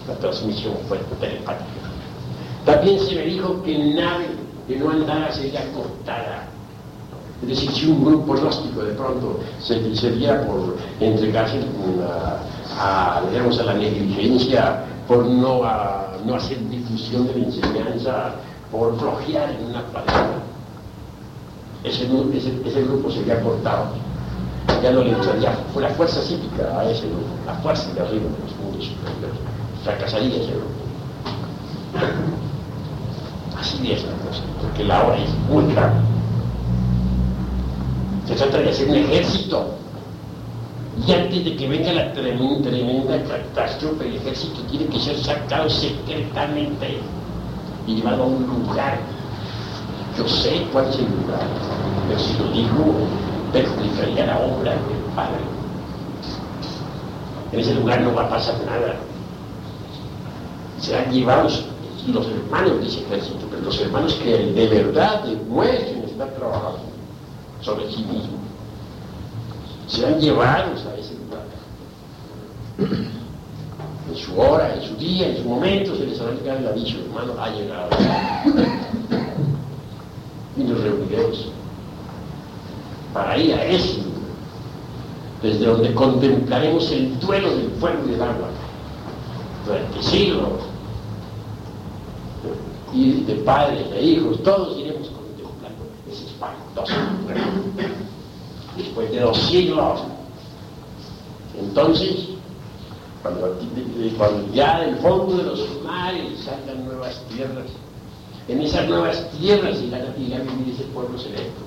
[0.08, 1.64] La transmisión fue telepática.
[2.64, 4.26] También se me dijo que nave
[4.66, 6.48] que no andara sería cortada
[7.42, 11.58] es decir, si un grupo gnóstico de pronto se, sería por entregarse
[12.78, 15.62] a, a, digamos, a la negligencia, por no,
[16.24, 18.34] no hacer difusión de la enseñanza,
[18.70, 20.38] por flojear en una palabra,
[21.82, 23.86] ese, ese, ese grupo sería cortado.
[24.68, 28.22] allá no le entraría fue la fuerza psíquica a ese grupo, la fuerza de arriba
[28.22, 29.51] de los mundos superiores.
[29.84, 30.82] Fracasaría grupo.
[33.58, 35.64] Así es la cosa, porque la hora es muy.
[38.26, 39.74] Se trata de hacer un ejército.
[41.06, 45.68] Y antes de que venga la tremenda, tremenda catástrofe, el ejército tiene que ser sacado
[45.68, 46.98] secretamente
[47.86, 48.98] y llevado a un lugar.
[50.16, 51.46] Yo sé cuál es el lugar,
[52.06, 52.94] pero si lo digo,
[53.52, 55.40] perjudicaría la obra del Padre.
[57.52, 58.94] En ese lugar no va a pasar nada.
[60.82, 61.64] Serán llevados
[62.08, 66.80] los hermanos de ese ejército, pero los hermanos que de verdad demuestren estar trabajando
[67.60, 68.40] sobre sí mismos.
[69.86, 71.44] Serán llevados a ese lugar.
[74.10, 76.98] En su hora, en su día, en su momento, se les hará llegar el aviso,
[76.98, 77.88] hermano, ha llegado.
[80.56, 81.48] Y nos reuniremos
[83.14, 84.12] para ir a ese lugar,
[85.40, 88.48] desde donde contemplaremos el duelo del fuego y del agua
[89.64, 90.71] durante siglos
[92.92, 96.92] y de padres e hijos, todos iremos contemplando ese espantoso
[98.76, 100.00] después de dos siglos.
[101.58, 102.28] Entonces,
[103.22, 107.66] cuando, ya del fondo de los mares salgan nuevas tierras,
[108.48, 111.62] en esas nuevas tierras irán a vivir ese pueblo selecto,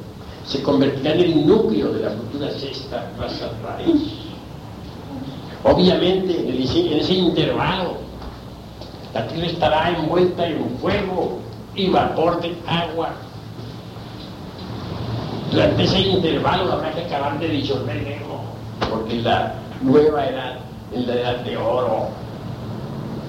[0.45, 4.01] se convertirá en el núcleo de la futura sexta raza raíz.
[5.63, 8.04] Obviamente, en, el, en ese intervalo,
[9.15, 11.39] la tierra estará envuelta en fuego
[11.73, 13.11] y vapor de agua.
[15.51, 18.41] Durante ese intervalo habrá que acabar de disolver el ego,
[18.89, 20.57] porque la nueva edad,
[20.91, 22.09] en la edad de oro,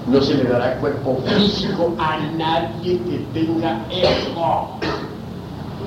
[0.07, 4.77] no se le dará cuerpo físico a nadie que tenga ego.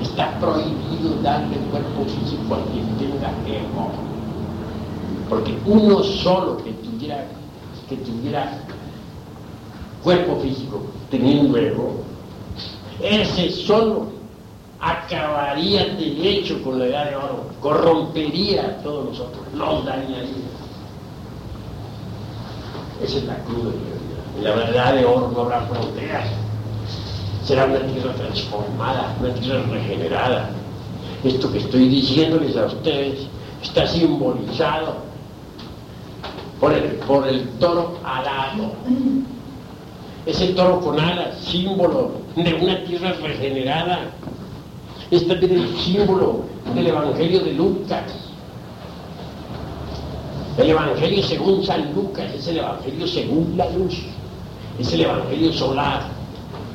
[0.01, 3.90] Está prohibido darle cuerpo físico a quien tenga ego.
[5.28, 7.22] Porque uno solo que tuviera,
[7.86, 8.51] que tuviera
[10.02, 12.02] cuerpo físico teniendo ego,
[13.02, 14.09] ese solo
[14.81, 20.51] acabaría de hecho con la edad de oro, corrompería a todos nosotros, los dañaría.
[23.02, 23.70] Esa es la la vida.
[24.36, 26.28] En la verdad de oro no habrá fronteras.
[27.44, 30.51] Será una tierra transformada, una tierra regenerada.
[31.24, 33.27] Esto que estoy diciéndoles a ustedes
[33.62, 34.97] está simbolizado
[36.60, 38.72] por el, por el toro alado.
[40.31, 44.11] Es el toro con alas, símbolo de una tierra regenerada.
[45.11, 48.05] Es también el símbolo del Evangelio de Lucas.
[50.57, 53.98] El Evangelio según San Lucas es el Evangelio según la luz.
[54.78, 56.02] Es el Evangelio solar.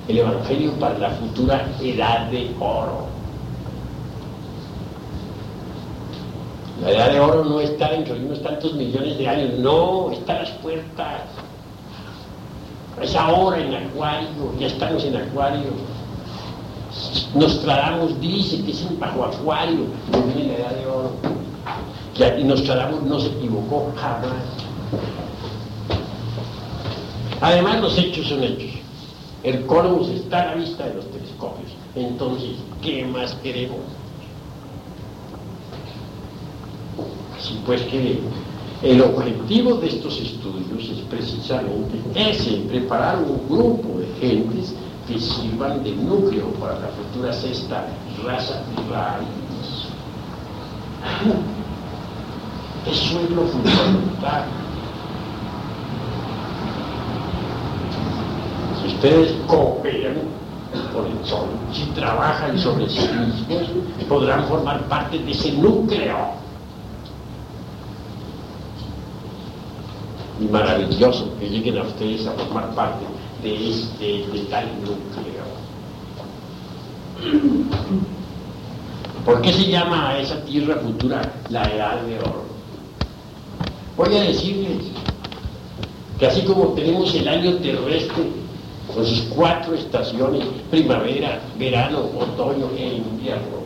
[0.10, 3.08] El Evangelio para la futura edad de oro.
[6.82, 10.34] La edad de oro no está dentro de unos tantos millones de años, no, está
[10.34, 11.22] a las puertas.
[13.02, 15.70] Es ahora en Acuario, ya estamos en Acuario.
[17.34, 21.12] Nostradamus dice que es en bajo Acuario, que viene la edad de oro.
[22.40, 24.32] Y Nostradamus no se equivocó jamás.
[27.42, 28.80] Además, los hechos son hechos.
[29.44, 31.72] El cosmos está a la vista de los telescopios.
[31.96, 32.52] Entonces,
[32.82, 33.78] ¿qué más queremos?
[37.38, 38.22] Así pues que
[38.86, 44.76] el objetivo de estos estudios es precisamente ese, preparar un grupo de gentes
[45.08, 47.88] que sirvan de núcleo para la futura sexta
[48.24, 49.28] raza raíz.
[52.92, 54.46] Eso es lo fundamental.
[58.80, 60.18] Si ustedes cooperan
[60.94, 63.64] con el sol, si trabajan sobre sí mismos,
[64.08, 66.45] podrán formar parte de ese núcleo.
[70.40, 73.06] Y maravilloso que lleguen a ustedes a formar parte
[73.42, 75.46] de este de tal núcleo.
[79.26, 82.44] ¿Por qué se llama a esa tierra futura la edad de oro?
[83.98, 84.84] Voy a decirles
[86.20, 88.26] que así como tenemos el año terrestre
[88.94, 93.64] con sus cuatro estaciones, primavera, verano, otoño e invierno,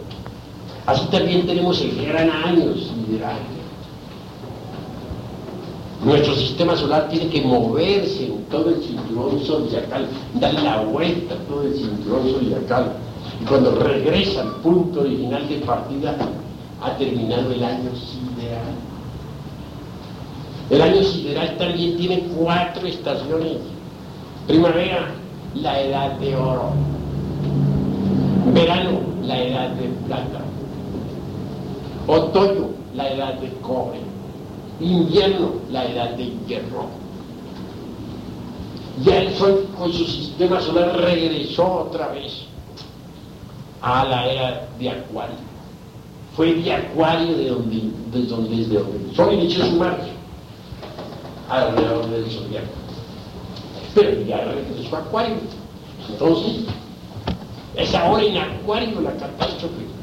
[0.85, 3.58] así también tenemos el gran año sideral.
[6.03, 11.37] Nuestro sistema solar tiene que moverse en todo el cinturón zodiacal, dar la vuelta a
[11.39, 12.93] todo el cinturón zodiacal.
[13.41, 16.15] Y cuando regresa al punto original de partida,
[16.81, 18.75] ha terminado el año sideral.
[20.69, 23.57] El año sideral también tiene cuatro estaciones.
[24.47, 25.11] Primavera,
[25.55, 26.71] la edad de oro.
[28.53, 30.39] Verano, la edad de plata.
[32.07, 34.08] Otoño, la edad de cobre.
[34.79, 36.87] Invierno, la edad de hierro.
[39.03, 42.45] Ya el Sol con su sistema solar regresó otra vez
[43.81, 45.35] a la era de Acuario.
[46.35, 47.81] Fue de Acuario de donde,
[48.11, 50.11] de donde, desde donde el Sol inició su marcha
[51.49, 52.67] alrededor del zodiaco.
[53.95, 55.35] Pero ya regresó a Acuario.
[56.09, 56.65] Entonces,
[57.75, 59.98] es ahora en Acuario la catástrofe.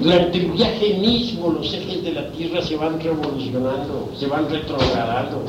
[0.00, 5.42] Durante el viaje mismo los ejes de la Tierra se van revolucionando, se van retrogradando.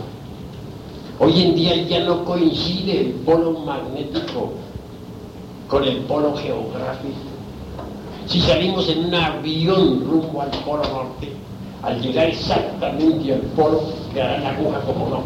[1.19, 4.51] Hoy en día ya no coincide el polo magnético
[5.67, 7.15] con el polo geográfico.
[8.27, 11.31] Si salimos en un avión rumbo al polo norte,
[11.81, 13.83] al llegar exactamente al polo,
[14.13, 15.23] quedará la aguja como no.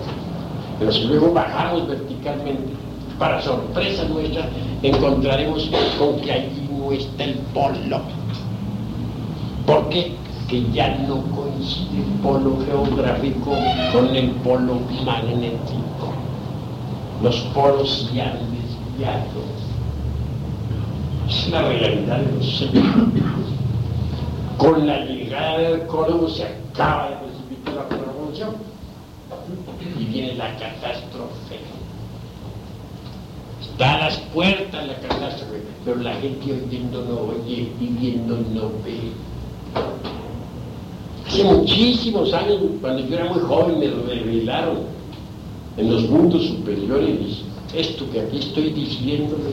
[0.78, 2.74] Pero si luego bajamos verticalmente,
[3.18, 4.48] para sorpresa nuestra,
[4.82, 8.19] encontraremos con que allí no está el polo.
[9.70, 10.14] ¿Por qué?
[10.48, 13.52] Que ya no coincide el polo geográfico
[13.94, 16.12] con el polo magnético.
[17.22, 19.44] Los polos se han desviado.
[21.30, 22.84] Es la realidad de los seres.
[24.58, 28.56] Con la llegada del Córdoba se acaba de precipitar la revolución
[30.00, 31.60] y viene la catástrofe.
[33.62, 38.70] Está a las puertas la catástrofe, pero la gente oyendo no oye y viendo no
[38.84, 39.29] ve.
[41.28, 44.80] Hace muchísimos años, cuando yo era muy joven, me revelaron
[45.78, 47.44] en los mundos superiores
[47.74, 49.52] esto que aquí estoy diciéndole.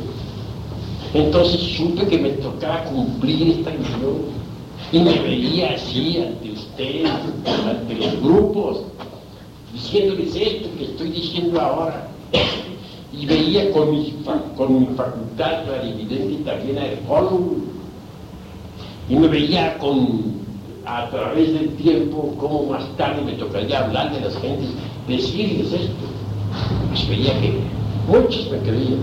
[1.14, 4.36] Entonces supe que me tocaba cumplir esta misión
[4.92, 8.82] y me veía así ante ustedes, ante los grupos,
[9.72, 12.08] diciéndoles esto que estoy diciendo ahora.
[13.12, 17.56] Y veía con mi, facultad clarividente también a Ercólogo.
[19.08, 20.36] Y me veía con,
[20.84, 24.68] a través del tiempo cómo más tarde me tocaría hablar de las gentes,
[25.06, 26.06] decirles esto.
[26.88, 27.60] Pues veía que
[28.08, 29.00] muchos me creían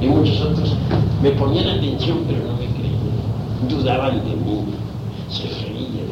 [0.00, 0.74] y muchos otros
[1.22, 4.64] me ponían atención pero no me creían, dudaban de mí,
[5.28, 6.10] se reían.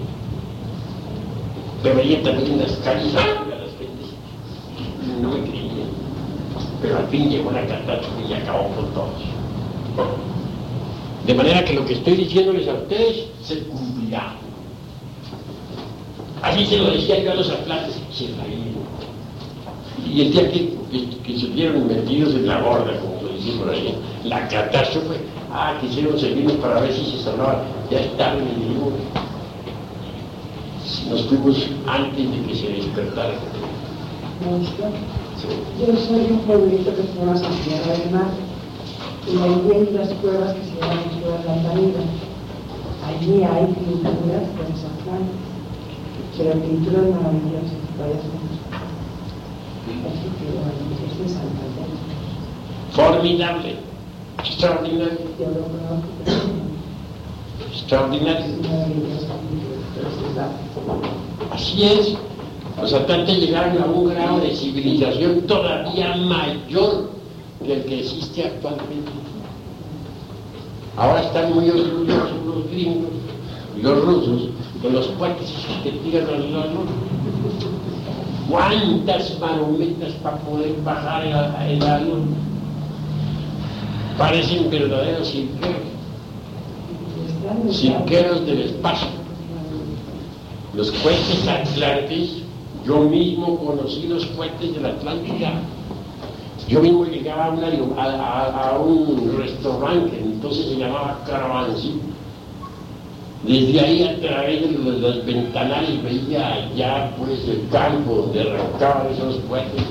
[1.83, 4.15] Me veía también las calles a las gentes
[5.23, 5.89] no me creían.
[6.83, 9.23] Pero al fin llegó la catástrofe y acabó con todos.
[11.29, 14.33] De manera que lo que estoy diciéndoles a ustedes se cumplirá.
[16.41, 18.73] Así se lo decía yo a los atlantes, se reían.
[20.11, 20.73] Y el día que,
[21.23, 23.95] que, se vieron metidos en la borda, como lo decimos por ahí,
[24.25, 25.17] la catástrofe,
[25.53, 27.59] ah, quisieron seguirnos para ver si se salvaban,
[27.91, 28.97] ya en el mundo.
[31.11, 33.35] Nos fuimos antes de que se despertara.
[35.79, 38.48] Yo soy un pueblito que se llama San Tierra del Mar
[39.31, 42.01] y ahí hay unas cuevas que se llaman Cuevas Lantanida.
[43.07, 45.23] Allí hay pinturas de San Juan,
[46.37, 48.25] pero pinturas maravillosas, vayas
[50.09, 50.73] Así que bueno,
[51.07, 51.89] es de Santander.
[52.93, 53.77] Formidable,
[54.39, 56.09] extraordinario, Yo lo conozco,
[57.71, 58.47] extraordinario.
[61.53, 62.17] Así es.
[62.81, 67.18] Los atlantes llegaron a un grado de civilización todavía mayor
[67.65, 69.11] que el que existe actualmente.
[70.97, 73.19] Ahora están muy orgullosos los gringos
[73.83, 74.49] los rusos
[74.83, 75.53] de los puentes
[75.83, 76.91] que tiran a la luna.
[78.49, 82.35] ¿Cuántas marometas para poder bajar el, el avión?
[84.17, 85.77] Parecen verdaderos cirqueros,
[87.71, 89.09] cirqueros del espacio.
[90.75, 92.43] Los cohetes atlantes,
[92.85, 95.53] yo mismo conocí los cohetes de la Atlántida.
[96.69, 97.69] Yo mismo llegaba a, una-
[98.71, 102.01] a- un restaurante, entonces se llamaba Caravancito.
[103.45, 109.37] Desde ahí a través de los, ventanales veía ya pues el campo donde arrancaban esos
[109.49, 109.83] cohetes.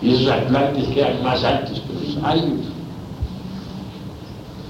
[0.00, 2.60] Y esos atlantes que eran más altos que los años.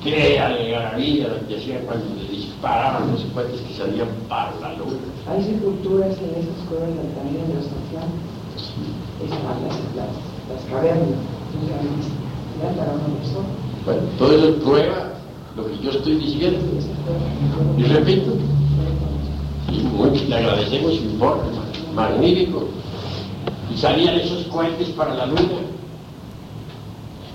[0.03, 4.97] Qué algarabía lo que hacían cuando le disparaban los cohetes que salían para la luna.
[5.29, 8.73] Hay sepulturas en esas cuevas Lantanida de los Atlantes.
[9.23, 10.17] Están las, las,
[10.53, 12.21] las cavernas, muy.
[12.61, 13.49] Ya para persona.
[13.85, 15.13] Bueno, todo eso prueba
[15.57, 16.61] lo que yo estoy diciendo.
[17.79, 18.33] Y repito,
[19.73, 21.43] y mucho le agradecemos su informe,
[21.95, 22.69] magnífico.
[23.73, 25.41] Y salían esos cohetes para la luna.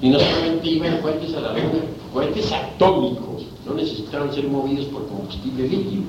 [0.01, 1.83] Y no solamente iban cohetes a la luna,
[2.13, 6.03] cohetes atómicos, no necesitaban ser movidos por combustible líquido,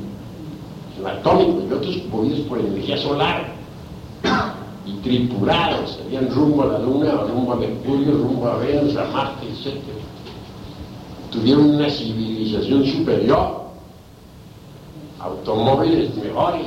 [0.95, 3.57] sino atómicos y otros movidos por energía solar
[4.87, 9.47] y tripulados, salían rumbo a la luna, rumbo a Mercurio, rumbo a Venus, a Marte,
[9.47, 9.81] etc.
[11.31, 13.67] Tuvieron una civilización superior
[15.19, 16.67] automóviles mejores,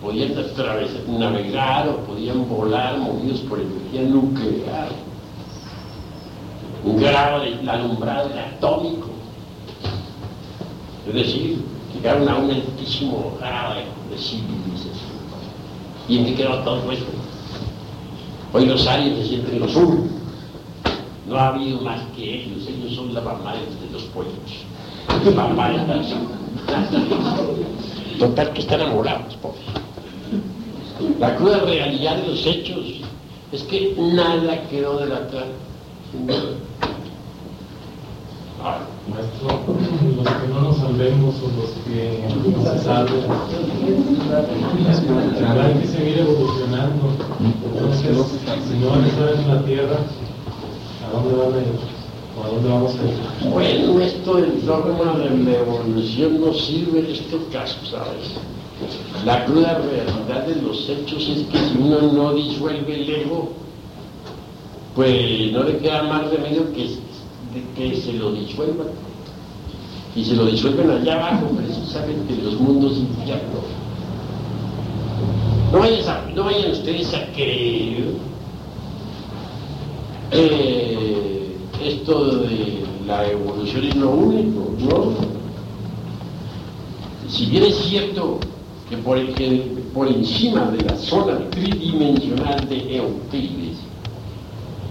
[0.00, 4.90] podían atravesar, navegar o podían volar movidos por energía nuclear,
[6.84, 9.08] un grado de alumbrado atómico,
[11.08, 13.74] es decir, llegaron a un altísimo grado
[14.10, 15.14] de civilización.
[16.08, 17.23] ¿Y en qué quedó todo esto?
[18.56, 20.10] Hoy los aliens se sienten los únicos.
[21.28, 24.32] No ha habido más que ellos, ellos son la mamá de los pollos.
[25.34, 26.14] Papá de las
[28.16, 29.64] Total que están enamorados, pobres.
[31.18, 32.84] La cruda realidad de los hechos
[33.50, 35.46] es que nada quedó de la cara.
[38.64, 39.60] Maestro,
[40.16, 43.24] los que no nos salvemos o los que no se salven,
[45.36, 47.10] tendrán que seguir evolucionando.
[47.74, 48.16] Entonces,
[48.66, 49.98] si no van a estar en la Tierra,
[51.04, 51.76] ¿a dónde van a ir?
[52.36, 53.50] ¿O a dónde vamos a ir?
[53.50, 58.32] Bueno, esto del dogma de la evolución no sirve en este caso, ¿sabes?
[59.26, 63.52] La cruda realidad de los hechos es que si uno no disuelve el ego,
[64.94, 67.03] pues no le queda más remedio que
[67.76, 68.88] que se lo disuelvan.
[70.16, 73.64] Y se lo disuelven allá abajo, precisamente en los mundos infiernos.
[75.72, 78.14] No vayan, no vayan ustedes a creer
[80.30, 85.14] eh, esto de la evolución es lo único, ¿no?
[87.28, 88.38] Si bien es cierto
[88.88, 89.62] que por, que
[89.92, 93.73] por encima de la zona tridimensional de Euclides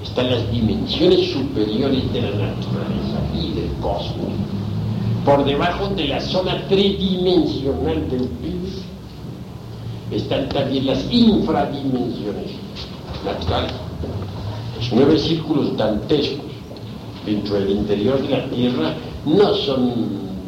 [0.04, 4.34] están las dimensiones superiores de la naturaleza y del cosmos.
[5.26, 8.82] Por debajo de la zona tridimensional del Euclides
[10.12, 12.52] están también las infradimensiones
[13.24, 13.74] naturales.
[14.78, 16.52] Los nueve círculos dantescos
[17.26, 18.94] dentro del interior de la Tierra
[19.26, 19.94] no son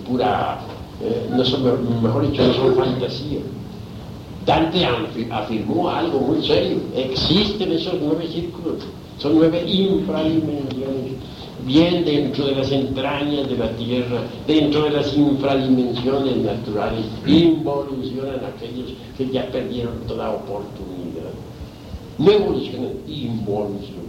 [0.05, 0.59] pura,
[1.01, 3.39] eh, no son, mejor dicho, no son fantasía.
[4.45, 4.85] Dante
[5.31, 6.79] afirmó algo muy serio.
[6.95, 8.83] Existen esos nueve círculos
[9.17, 11.13] son nueve infradimensiones,
[11.65, 18.93] bien dentro de las entrañas de la tierra, dentro de las infradimensiones naturales, involucionan aquellos
[19.17, 21.31] que ya perdieron toda oportunidad.
[22.17, 24.04] No evolucionan, involucionan.